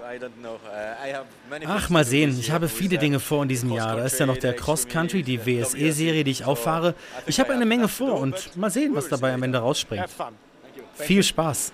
[1.06, 2.38] I have many Ach, mal sehen.
[2.40, 3.96] Ich habe viele Dinge vor in diesem Jahr.
[3.96, 6.94] Da ist ja noch der Cross Country, die WSE-Serie, die ich auch fahre.
[7.26, 10.04] Ich habe eine Menge vor und mal sehen, was dabei am Ende rausspringt.
[10.04, 10.36] Have fun.
[10.96, 11.72] Viel Spaß.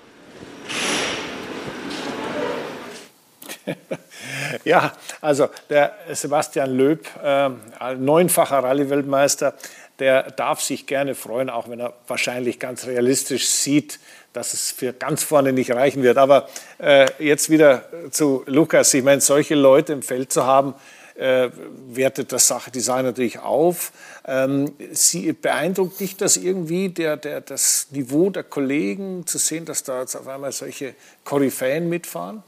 [4.64, 7.50] Ja, also der Sebastian Löb, äh,
[7.98, 9.54] neunfacher Rallye-Weltmeister,
[10.00, 14.00] der darf sich gerne freuen, auch wenn er wahrscheinlich ganz realistisch sieht,
[14.34, 16.18] dass es für ganz vorne nicht reichen wird.
[16.18, 18.94] Aber äh, jetzt wieder zu Lukas.
[18.94, 20.74] Ich meine, solche Leute im Feld zu haben,
[21.16, 21.50] äh,
[21.89, 23.91] wertet das Sache Design natürlich auf.
[24.26, 29.84] Ähm, Sie, beeindruckt dich das irgendwie, der, der, das Niveau der Kollegen, zu sehen, dass
[29.84, 32.41] da jetzt auf einmal solche Koryphäen mitfahren?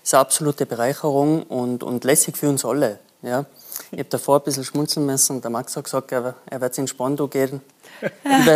[0.00, 2.98] Das ist eine absolute Bereicherung und, und lässig für uns alle.
[3.22, 3.44] Ja.
[3.90, 6.78] Ich habe davor ein bisschen schmunzeln müssen und der Max hat gesagt, er, er wird
[6.78, 7.60] in Spandau gehen.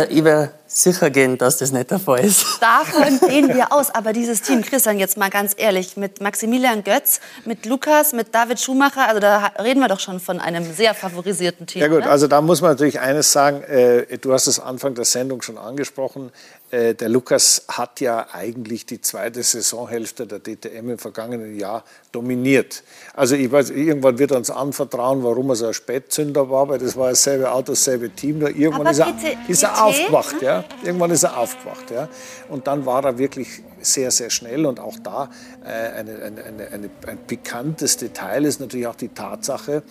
[0.09, 2.45] Ich werde sicher gehen, dass das nicht der Fall ist.
[2.61, 3.89] Davon gehen wir aus.
[3.91, 8.59] Aber dieses Team, Christian, jetzt mal ganz ehrlich, mit Maximilian Götz, mit Lukas, mit David
[8.59, 11.81] Schumacher, also da reden wir doch schon von einem sehr favorisierten Team.
[11.81, 12.09] Ja gut, ne?
[12.09, 15.57] also da muss man natürlich eines sagen, äh, du hast es Anfang der Sendung schon
[15.57, 16.31] angesprochen,
[16.71, 22.83] äh, der Lukas hat ja eigentlich die zweite Saisonhälfte der DTM im vergangenen Jahr dominiert.
[23.13, 26.79] Also ich weiß, irgendwann wird er uns anvertrauen, warum er so ein Spätzünder war, weil
[26.79, 29.15] das war dasselbe Auto, dasselbe Team, nur irgendwann Aber ist er,
[29.47, 30.41] ist er aufgewacht.
[30.41, 30.64] Ja?
[30.83, 31.91] Irgendwann ist er aufgewacht.
[31.91, 32.09] Ja?
[32.49, 35.29] Und dann war er wirklich sehr, sehr schnell und auch da
[35.63, 39.83] äh, eine, eine, eine, ein pikantes Detail ist natürlich auch die Tatsache,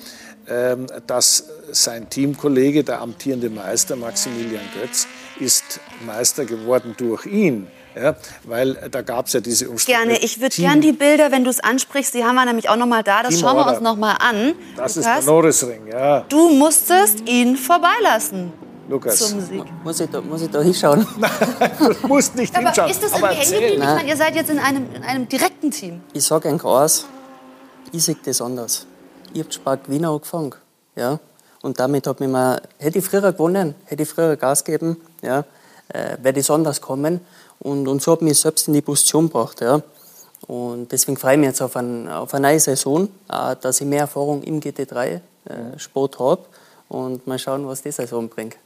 [0.48, 5.06] ähm, dass sein Teamkollege, der amtierende Meister Maximilian Götz,
[5.40, 7.68] ist Meister geworden durch ihn.
[7.96, 10.06] Ja, weil da gab es ja diese Umstände.
[10.06, 12.74] Gerne, ich würde gerne die Bilder, wenn du es ansprichst, die haben wir nämlich auch
[12.74, 13.74] noch mal da, das Team schauen wir Order.
[13.74, 14.54] uns noch mal an.
[14.76, 16.20] Das Lukas, ist der Norrisring, ja.
[16.28, 18.52] Du musstest ihn vorbeilassen
[18.88, 19.18] Lukas.
[19.18, 19.64] zum Sieg.
[19.82, 21.06] Muss ich da, muss ich da hinschauen?
[22.02, 22.90] du musst nicht Aber hinschauen.
[22.90, 23.60] ist das aber irgendwie hängen erzähl.
[23.60, 23.74] geblieben?
[23.74, 23.96] Ich Nein.
[23.96, 26.00] meine, ihr seid jetzt in einem, in einem direkten Team.
[26.12, 27.06] Ich sage eigentlich eins,
[27.92, 28.86] ich sehe das anders.
[29.32, 30.54] Ich habe Spark Wien angefangen.
[30.96, 31.18] Ja?
[31.62, 35.44] Und damit hat mich mal, hätte ich früher gewonnen, hätte ich früher Gas gegeben, ja?
[35.88, 37.20] äh, wäre das anders kommen.
[37.60, 39.60] Und, und so hat mich selbst in die Position gebracht.
[39.60, 39.80] Ja?
[40.46, 43.86] Und deswegen freue ich mich jetzt auf, ein, auf eine neue Saison, äh, dass ich
[43.86, 46.42] mehr Erfahrung im GT3-Sport habe.
[46.88, 48.56] Und mal schauen, was die Saison bringt.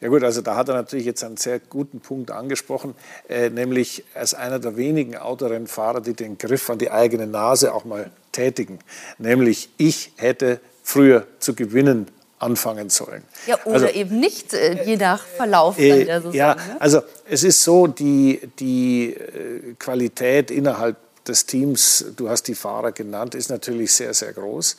[0.00, 2.94] Ja gut, also da hat er natürlich jetzt einen sehr guten Punkt angesprochen,
[3.28, 7.84] äh, nämlich als einer der wenigen Autorennfahrer, die den Griff an die eigene Nase auch
[7.84, 8.78] mal tätigen.
[9.18, 13.22] Nämlich, ich hätte früher zu gewinnen anfangen sollen.
[13.46, 16.34] Ja, oder Also, eben nicht, äh, je nach Verlauf Äh, der Saison.
[16.34, 16.60] ja, ne?
[16.78, 22.92] also es ist so, die, die äh, Qualität innerhalb des Teams, du hast die Fahrer
[22.92, 24.76] genannt, ist natürlich sehr, sehr groß.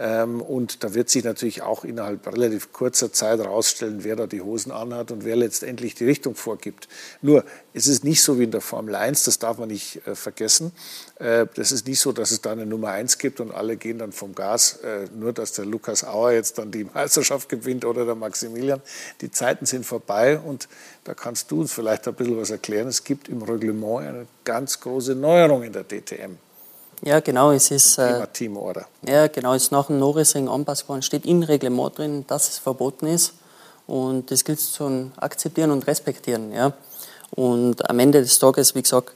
[0.00, 4.40] Ähm, und da wird sich natürlich auch innerhalb relativ kurzer Zeit herausstellen, wer da die
[4.40, 6.88] Hosen anhat und wer letztendlich die Richtung vorgibt.
[7.20, 7.44] Nur,
[7.74, 10.70] es ist nicht so wie in der Formel 1, das darf man nicht äh, vergessen.
[11.18, 13.98] Äh, das ist nicht so, dass es da eine Nummer 1 gibt und alle gehen
[13.98, 18.04] dann vom Gas, äh, nur dass der Lukas Auer jetzt dann die Meisterschaft gewinnt oder
[18.04, 18.80] der Maximilian.
[19.20, 20.68] Die Zeiten sind vorbei und
[21.02, 22.86] da kannst du uns vielleicht ein bisschen was erklären.
[22.86, 26.38] Es gibt im Reglement eine ganz große Neuerung in der DTM.
[27.02, 27.98] Ja, genau, es ist.
[27.98, 28.86] Äh, Thema Teamorder.
[29.06, 32.58] Ja, genau, es ist nach dem Norrisring anpasst worden, steht im Reglement drin, dass es
[32.58, 33.34] verboten ist.
[33.86, 36.52] Und das gilt es zu akzeptieren und respektieren.
[36.52, 36.72] Ja.
[37.30, 39.12] Und am Ende des Tages, wie gesagt,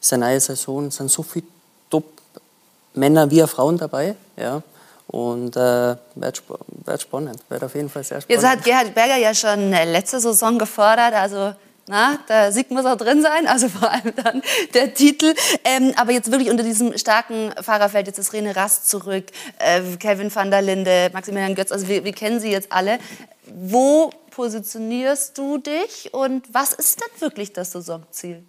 [0.00, 1.46] ist eine neue Saison, es sind so viele
[1.90, 4.16] Top-Männer wie auch Frauen dabei.
[4.36, 4.62] Ja.
[5.06, 6.52] Und äh, wird, sp
[6.84, 8.42] wird spannend, wird auf jeden Fall sehr spannend.
[8.42, 11.54] Jetzt hat Gerhard Berger ja schon äh, letzte Saison gefordert, also
[11.88, 14.42] na, der Sieg muss auch drin sein, also vor allem dann
[14.74, 15.34] der Titel.
[15.64, 19.26] Ähm, aber jetzt wirklich unter diesem starken Fahrerfeld, jetzt ist Rene Rast zurück,
[19.58, 22.98] äh, Kevin van der Linde, Maximilian Götz, also wir, wir kennen sie jetzt alle.
[23.46, 28.44] Wo positionierst du dich und was ist denn wirklich das Saisonziel?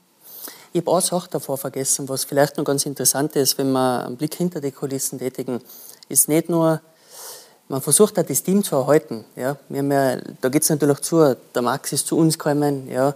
[0.71, 4.17] Ich habe eine Sache davor vergessen, was vielleicht noch ganz interessant ist, wenn wir einen
[4.17, 5.61] Blick hinter die Kulissen tätigen,
[6.09, 6.81] ist nicht nur,
[7.69, 9.23] man versucht auch das Team zu erhalten.
[9.35, 9.55] Ja.
[9.69, 13.13] Wir haben ja, da geht es natürlich zu, der Max ist zu uns gekommen, ja.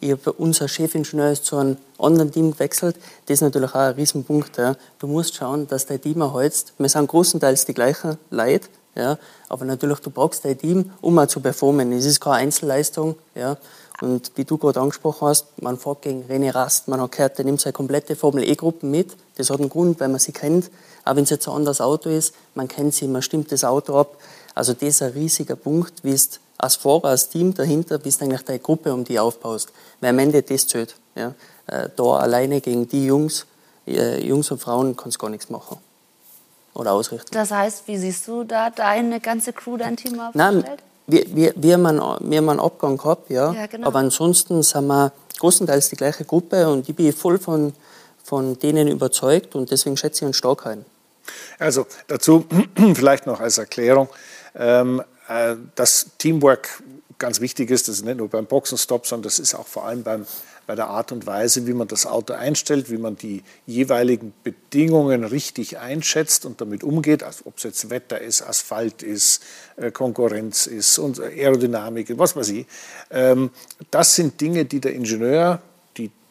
[0.00, 3.94] ich habe unser Chefingenieur ist zu einem anderen Team gewechselt, das ist natürlich auch ein
[3.94, 4.58] Riesenpunkt.
[4.58, 4.76] Ja.
[4.98, 6.74] Du musst schauen, dass dein Team erhältst.
[6.76, 9.16] Wir sind großenteils die gleichen Leute, ja.
[9.48, 11.92] aber natürlich, du brauchst dein Team, um auch zu performen.
[11.92, 13.14] Es ist keine Einzelleistung.
[13.36, 13.56] Ja.
[14.00, 17.44] Und wie du gerade angesprochen hast, man fährt gegen René Rast, man hat gehört, der
[17.44, 19.16] nimmt seine komplette Formel E-Gruppe mit.
[19.36, 20.68] Das hat einen Grund, weil man sie kennt.
[21.04, 23.98] Auch wenn es jetzt ein anderes Auto ist, man kennt sie, man stimmt das Auto
[23.98, 24.16] ab.
[24.54, 28.24] Also das ist ein riesiger Punkt, wie es als Fahrer, als Team dahinter, bis du
[28.24, 29.70] eigentlich deine Gruppe um die aufbaust.
[30.00, 30.94] Weil am Ende das zählt.
[31.14, 31.34] Ja.
[31.66, 33.46] Äh, Da alleine gegen die Jungs,
[33.86, 35.78] äh, Jungs und Frauen, kannst du gar nichts machen.
[36.74, 37.28] Oder ausrichten.
[37.32, 40.82] Das heißt, wie siehst du da deine ganze Crew, dein Team Nein, aufgestellt?
[41.06, 43.52] wir, wir, wir, haben einen, wir haben einen Abgang gehabt, ja.
[43.52, 43.86] Ja, genau.
[43.86, 47.74] Aber ansonsten sind wir großenteils die gleiche Gruppe und ich bin voll von,
[48.22, 50.84] von denen überzeugt und deswegen schätze ich uns stark ein.
[51.58, 52.46] Also dazu
[52.94, 54.08] vielleicht noch als Erklärung,
[54.54, 56.82] ähm, äh, das Teamwork
[57.18, 60.02] ganz wichtig ist, das ist nicht nur beim Boxenstopp, sondern das ist auch vor allem
[60.02, 60.26] beim,
[60.66, 65.24] bei der Art und Weise, wie man das Auto einstellt, wie man die jeweiligen Bedingungen
[65.24, 69.42] richtig einschätzt und damit umgeht, also ob es jetzt Wetter ist, Asphalt ist,
[69.76, 72.66] äh, Konkurrenz ist und Aerodynamik, was weiß ich.
[73.10, 73.50] Ähm,
[73.90, 75.62] das sind Dinge, die der Ingenieur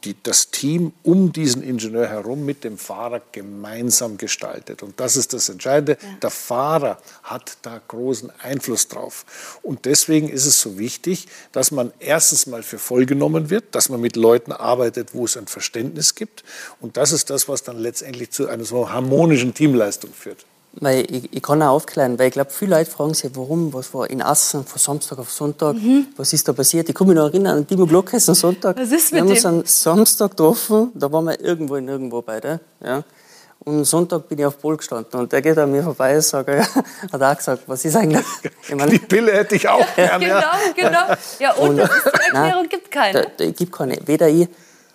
[0.04, 4.84] die, das Team um diesen Ingenieur herum mit dem Fahrer gemeinsam gestaltet.
[4.84, 5.98] Und das ist das Entscheidende.
[6.02, 6.08] Ja.
[6.22, 9.60] Der Fahrer hat da großen Einfluss drauf.
[9.62, 13.90] Und deswegen ist es so wichtig, dass man erstens mal für voll genommen wird, dass
[13.90, 16.44] man mit Leuten arbeitet, wo es ein Verständnis gibt.
[16.82, 20.46] Und das ist das, was dann letztendlich zu einer so harmonischen Teamleistung führt.
[20.80, 23.94] Weil ich, ich kann auch aufklären, weil ich glaube, viele Leute fragen sich, warum, was
[23.94, 26.08] war in Assen von Samstag auf Sonntag, mhm.
[26.18, 26.90] was ist da passiert?
[26.90, 28.78] Ich kann mich noch erinnern an Timo Glockes am Sonntag.
[28.78, 29.36] Was ist mit wir haben dem?
[29.36, 32.60] uns am Samstag getroffen, da waren wir irgendwo in irgendwo beide.
[32.84, 33.04] Ja.
[33.66, 36.22] Und am Sonntag bin ich auf Pol gestanden und der geht an mir vorbei und
[36.22, 36.66] sagt, ja,
[37.14, 38.26] hat auch gesagt, was ist eigentlich?
[38.68, 40.26] Ich meine, die Pille hätte ich auch gerne.
[40.26, 40.42] genau,
[40.76, 41.16] genau.
[41.40, 43.22] Ja, und, und das ist die Erklärung nein, gibt keine.
[43.22, 43.98] Da, da gibt keine.
[44.06, 44.48] Weder ich,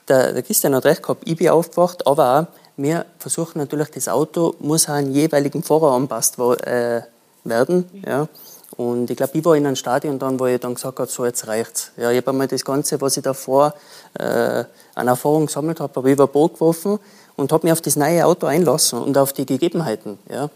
[0.09, 4.09] der, der Christian hat recht gehabt, ich bin aufgewacht, aber auch wir versuchen natürlich, das
[4.09, 7.03] Auto muss an jeweiligen Fahrer anpasst äh,
[7.43, 7.91] werden.
[8.07, 8.29] Ja.
[8.77, 11.25] Und ich glaube, ich war in einem Stadion dann, wo ich dann gesagt habe, so
[11.25, 11.91] jetzt reicht's.
[11.97, 13.75] Ja, ich habe einmal das Ganze, was ich davor
[14.17, 14.65] äh,
[14.95, 17.01] an Erfahrung gesammelt habe, habe ich über Bord geworfen
[17.35, 20.19] und habe mich auf das neue Auto einlassen und auf die Gegebenheiten.
[20.31, 20.49] Ja.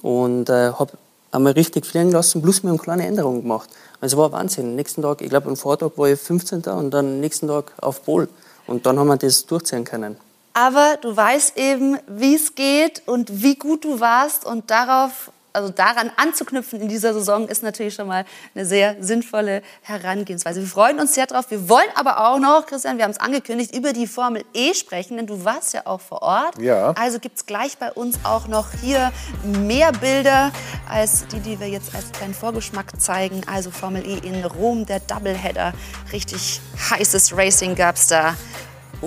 [0.00, 0.92] Und äh, habe
[1.30, 3.68] einmal richtig fliegen lassen, plus mir eine kleine Änderung gemacht.
[4.00, 4.70] Also war Wahnsinn.
[4.70, 6.62] Am nächsten Tag, ich glaube, am Vortag war ich 15.
[6.64, 8.28] und dann am nächsten Tag auf Pol.
[8.66, 10.16] Und dann haben wir das durchziehen können
[10.56, 15.70] aber du weißt eben, wie es geht und wie gut du warst und darauf also
[15.70, 20.60] daran anzuknüpfen in dieser Saison ist natürlich schon mal eine sehr sinnvolle Herangehensweise.
[20.60, 21.50] Wir freuen uns sehr drauf.
[21.50, 25.16] Wir wollen aber auch noch, Christian, wir haben es angekündigt, über die Formel E sprechen,
[25.16, 26.60] denn du warst ja auch vor Ort.
[26.60, 26.92] Ja.
[26.92, 30.52] Also gibt es gleich bei uns auch noch hier mehr Bilder
[30.90, 33.42] als die, die wir jetzt als kleinen Vorgeschmack zeigen.
[33.46, 35.72] Also Formel E in Rom, der Doubleheader.
[36.12, 38.34] Richtig heißes Racing gab es da.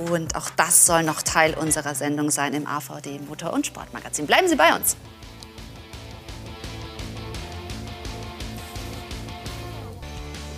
[0.08, 4.26] Und auch das soll noch Teil unserer Sendung sein im AVD Motor- und Sportmagazin.
[4.26, 4.96] Bleiben Sie bei uns.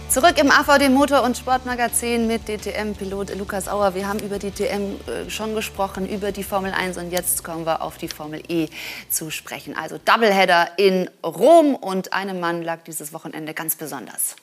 [0.09, 3.95] Zurück im AVD Motor- und Sportmagazin mit DTM-Pilot Lukas Auer.
[3.95, 7.81] Wir haben über DTM äh, schon gesprochen, über die Formel 1 und jetzt kommen wir
[7.81, 8.67] auf die Formel E
[9.09, 9.73] zu sprechen.
[9.73, 14.35] Also Doubleheader in Rom und einem Mann lag dieses Wochenende ganz besonders.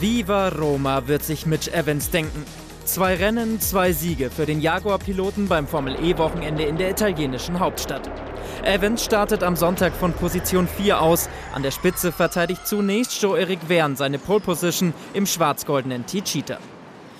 [0.00, 2.44] Viva Roma wird sich Mitch Evans denken.
[2.86, 8.08] Zwei Rennen, zwei Siege für den Jaguar-Piloten beim Formel-E-Wochenende in der italienischen Hauptstadt.
[8.62, 11.28] Evans startet am Sonntag von Position 4 aus.
[11.52, 16.58] An der Spitze verteidigt zunächst Joe-Eric Verne seine Pole-Position im schwarz-goldenen T-Cheetah.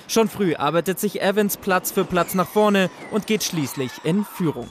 [0.07, 4.69] Schon früh arbeitet sich Evans Platz für Platz nach vorne und geht schließlich in Führung.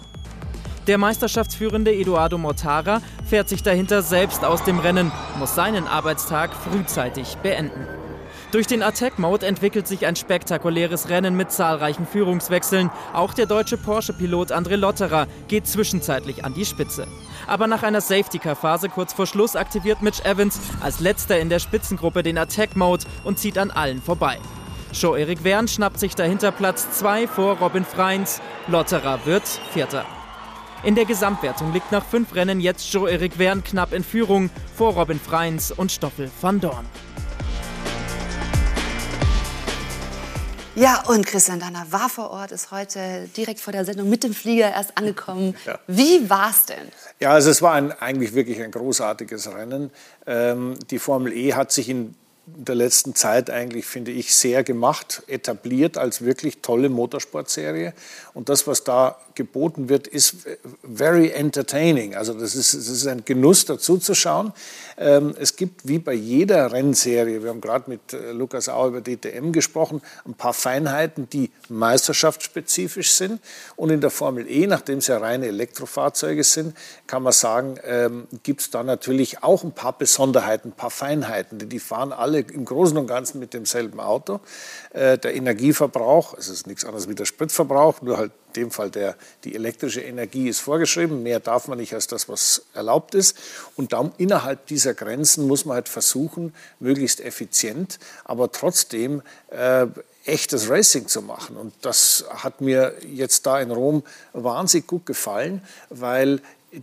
[0.87, 7.35] Der Meisterschaftsführende Eduardo Mortara fährt sich dahinter selbst aus dem Rennen, muss seinen Arbeitstag frühzeitig
[7.43, 7.85] beenden.
[8.55, 12.89] Durch den Attack-Mode entwickelt sich ein spektakuläres Rennen mit zahlreichen Führungswechseln.
[13.11, 17.05] Auch der deutsche Porsche-Pilot André Lotterer geht zwischenzeitlich an die Spitze.
[17.47, 22.23] Aber nach einer Safety-Car-Phase kurz vor Schluss aktiviert Mitch Evans als letzter in der Spitzengruppe
[22.23, 24.39] den Attack-Mode und zieht an allen vorbei.
[24.93, 28.39] Show-Erik Wern schnappt sich dahinter Platz 2 vor Robin Freins.
[28.69, 29.43] Lotterer wird
[29.73, 30.05] Vierter.
[30.83, 35.19] In der Gesamtwertung liegt nach fünf Rennen jetzt Joe-Erik Wern knapp in Führung vor Robin
[35.19, 36.85] Freins und Stoffel van Dorn.
[40.75, 44.33] Ja, und Christian Danner war vor Ort, ist heute direkt vor der Sendung mit dem
[44.33, 45.55] Flieger erst angekommen.
[45.65, 45.79] Ja.
[45.87, 46.91] Wie war es denn?
[47.21, 49.89] Ja, also es war ein, eigentlich wirklich ein großartiges Rennen.
[50.27, 52.13] Ähm, die Formel E hat sich in
[52.45, 57.93] der letzten Zeit eigentlich, finde ich, sehr gemacht, etabliert als wirklich tolle Motorsportserie.
[58.33, 60.47] Und das, was da geboten wird, ist
[60.83, 62.15] very entertaining.
[62.15, 64.53] Also das ist, das ist ein Genuss, dazu zu schauen.
[64.97, 69.01] Ähm, es gibt wie bei jeder Rennserie, wir haben gerade mit äh, Lukas auch über
[69.01, 73.41] DTM gesprochen, ein paar Feinheiten, die meisterschaftsspezifisch sind.
[73.75, 76.75] Und in der Formel E, nachdem es ja reine Elektrofahrzeuge sind,
[77.07, 81.69] kann man sagen, ähm, gibt es da natürlich auch ein paar Besonderheiten, ein paar Feinheiten.
[81.69, 84.39] Die fahren alle im Großen und Ganzen mit demselben Auto.
[84.91, 89.15] Äh, der Energieverbrauch, es ist nichts anderes wie der Spritverbrauch, nur halt dem Fall der,
[89.43, 91.23] die elektrische Energie ist vorgeschrieben.
[91.23, 93.37] Mehr darf man nicht als das, was erlaubt ist.
[93.75, 99.87] Und dann innerhalb dieser Grenzen muss man halt versuchen, möglichst effizient, aber trotzdem äh,
[100.25, 101.55] echtes Racing zu machen.
[101.55, 104.03] Und das hat mir jetzt da in Rom
[104.33, 106.41] wahnsinnig gut gefallen, weil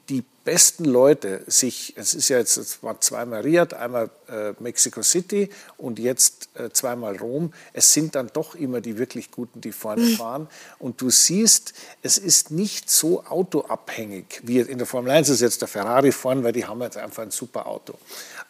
[0.09, 5.03] die besten Leute sich, es ist ja jetzt es war zweimal Riyadh, einmal äh, Mexico
[5.03, 9.73] City und jetzt äh, zweimal Rom, es sind dann doch immer die wirklich Guten, die
[9.73, 10.17] vorne mhm.
[10.17, 10.49] fahren.
[10.79, 15.61] Und du siehst, es ist nicht so autoabhängig, wie in der Formel 1 ist jetzt
[15.61, 17.95] der Ferrari vorne, weil die haben jetzt einfach ein super Auto.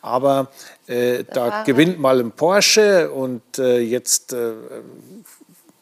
[0.00, 0.50] Aber
[0.86, 4.52] äh, da gewinnt mal ein Porsche und äh, jetzt äh,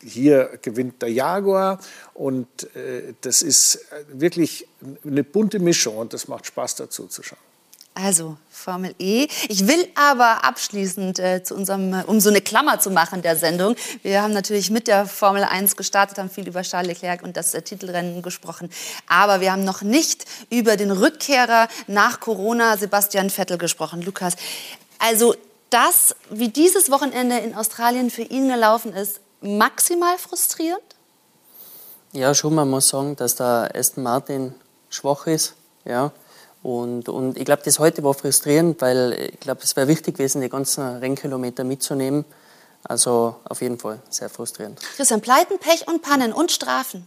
[0.02, 1.78] hier gewinnt der Jaguar
[2.14, 4.66] und äh, das ist wirklich
[5.04, 7.38] eine bunte Mischung und das macht Spaß dazu zu schauen.
[7.94, 9.26] Also Formel E.
[9.48, 13.36] Ich will aber abschließend äh, zu unserem, äh, um so eine Klammer zu machen der
[13.36, 13.74] Sendung.
[14.02, 17.52] Wir haben natürlich mit der Formel 1 gestartet, haben viel über Charles Leclerc und das
[17.52, 18.70] äh, Titelrennen gesprochen.
[19.08, 24.02] Aber wir haben noch nicht über den Rückkehrer nach Corona, Sebastian Vettel, gesprochen.
[24.02, 24.34] Lukas,
[24.98, 25.34] also
[25.70, 30.82] das, wie dieses Wochenende in Australien für ihn gelaufen ist, maximal frustrierend?
[32.12, 32.54] Ja, schon.
[32.54, 34.54] Man muss sagen, dass der Aston Martin
[34.88, 35.54] schwach ist.
[35.84, 36.12] Ja.
[36.62, 40.42] Und, und ich glaube, das heute war frustrierend, weil ich glaube, es wäre wichtig gewesen,
[40.42, 42.24] die ganzen Rennkilometer mitzunehmen.
[42.84, 44.80] Also auf jeden Fall sehr frustrierend.
[44.96, 47.06] Christian, Pleiten, Pech und Pannen und Strafen.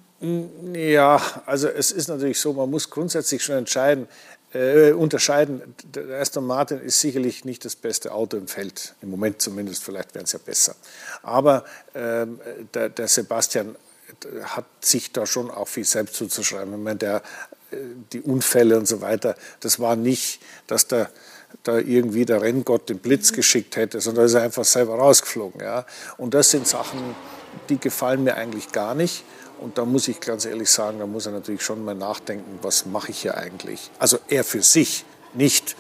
[0.74, 4.08] Ja, also es ist natürlich so, man muss grundsätzlich schon entscheiden,
[4.54, 5.62] äh, unterscheiden.
[5.84, 10.14] Der Aston Martin ist sicherlich nicht das beste Auto im Feld, im Moment zumindest, vielleicht
[10.16, 10.76] wären es ja besser.
[11.22, 12.40] Aber ähm,
[12.74, 13.76] der, der, Sebastian
[14.44, 16.74] hat sich da schon auch viel selbst zuzuschreiben.
[16.74, 17.18] Ich meine, der,
[17.72, 17.78] äh,
[18.12, 21.10] die Unfälle und so weiter, das war nicht, dass der
[21.62, 25.62] da irgendwie der Renngott den Blitz geschickt hätte, sondern ist er einfach selber rausgeflogen.
[25.62, 25.86] Ja?
[26.18, 27.00] Und das sind Sachen,
[27.70, 29.24] die gefallen mir eigentlich gar nicht.
[29.64, 32.86] Und da muss ich ganz ehrlich sagen, da muss er natürlich schon mal nachdenken, was
[32.86, 33.90] mache ich hier eigentlich?
[33.98, 35.76] Also er für sich, nicht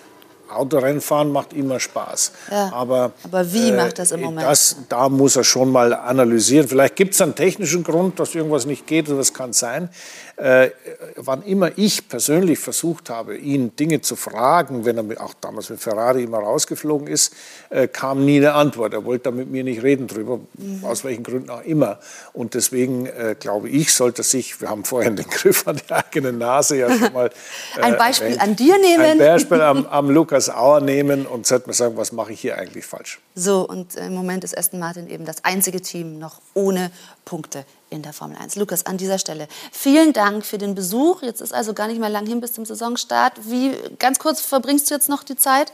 [0.49, 2.31] Autorennfahren macht immer Spaß.
[2.51, 4.47] Ja, aber, aber wie äh, macht das im Moment?
[4.47, 6.67] Das, da muss er schon mal analysieren.
[6.67, 9.89] Vielleicht gibt es einen technischen Grund, dass irgendwas nicht geht, das kann sein.
[10.35, 10.71] Äh,
[11.15, 15.79] wann immer ich persönlich versucht habe, ihn Dinge zu fragen, wenn er auch damals mit
[15.79, 17.35] Ferrari immer rausgeflogen ist,
[17.69, 18.93] äh, kam nie eine Antwort.
[18.93, 20.83] Er wollte da mit mir nicht reden drüber, mhm.
[20.85, 21.99] aus welchen Gründen auch immer.
[22.33, 26.33] Und deswegen äh, glaube ich, sollte sich, wir haben vorhin den Griff an die eigene
[26.33, 27.29] Nase ja schon mal.
[27.81, 29.03] ein Beispiel erwähnt, an dir nehmen.
[29.03, 32.57] Ein Beispiel am, am Lukas Auer nehmen und sollte man sagen, was mache ich hier
[32.57, 33.19] eigentlich falsch.
[33.35, 36.91] So, und im Moment ist Aston Martin eben das einzige Team noch ohne
[37.23, 38.55] Punkte in der Formel 1.
[38.55, 41.21] Lukas, an dieser Stelle vielen Dank für den Besuch.
[41.21, 43.33] Jetzt ist also gar nicht mehr lang hin bis zum Saisonstart.
[43.49, 45.71] Wie, ganz kurz, verbringst du jetzt noch die Zeit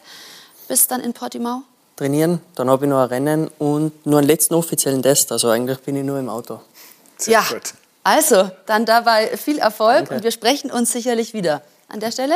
[0.67, 1.63] bis dann in Portimao?
[1.95, 5.31] Trainieren, dann habe ich noch ein Rennen und nur einen letzten offiziellen Test.
[5.31, 6.61] Also eigentlich bin ich nur im Auto.
[7.17, 7.73] Sehr ja, gut.
[8.03, 10.15] also dann dabei viel Erfolg Danke.
[10.15, 11.61] und wir sprechen uns sicherlich wieder.
[11.89, 12.35] An der Stelle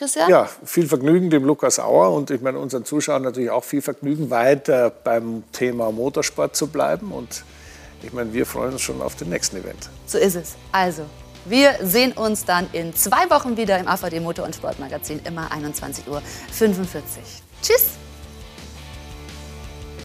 [0.00, 0.30] Christian?
[0.30, 4.30] Ja, viel Vergnügen dem Lukas Auer und ich meine unseren Zuschauern natürlich auch viel Vergnügen,
[4.30, 7.12] weiter beim Thema Motorsport zu bleiben.
[7.12, 7.44] Und
[8.02, 9.90] ich meine, wir freuen uns schon auf den nächsten Event.
[10.06, 10.56] So ist es.
[10.72, 11.04] Also,
[11.44, 16.08] wir sehen uns dann in zwei Wochen wieder im AVD Motor- und Sportmagazin, immer 21.45
[16.08, 16.22] Uhr.
[17.62, 17.98] Tschüss!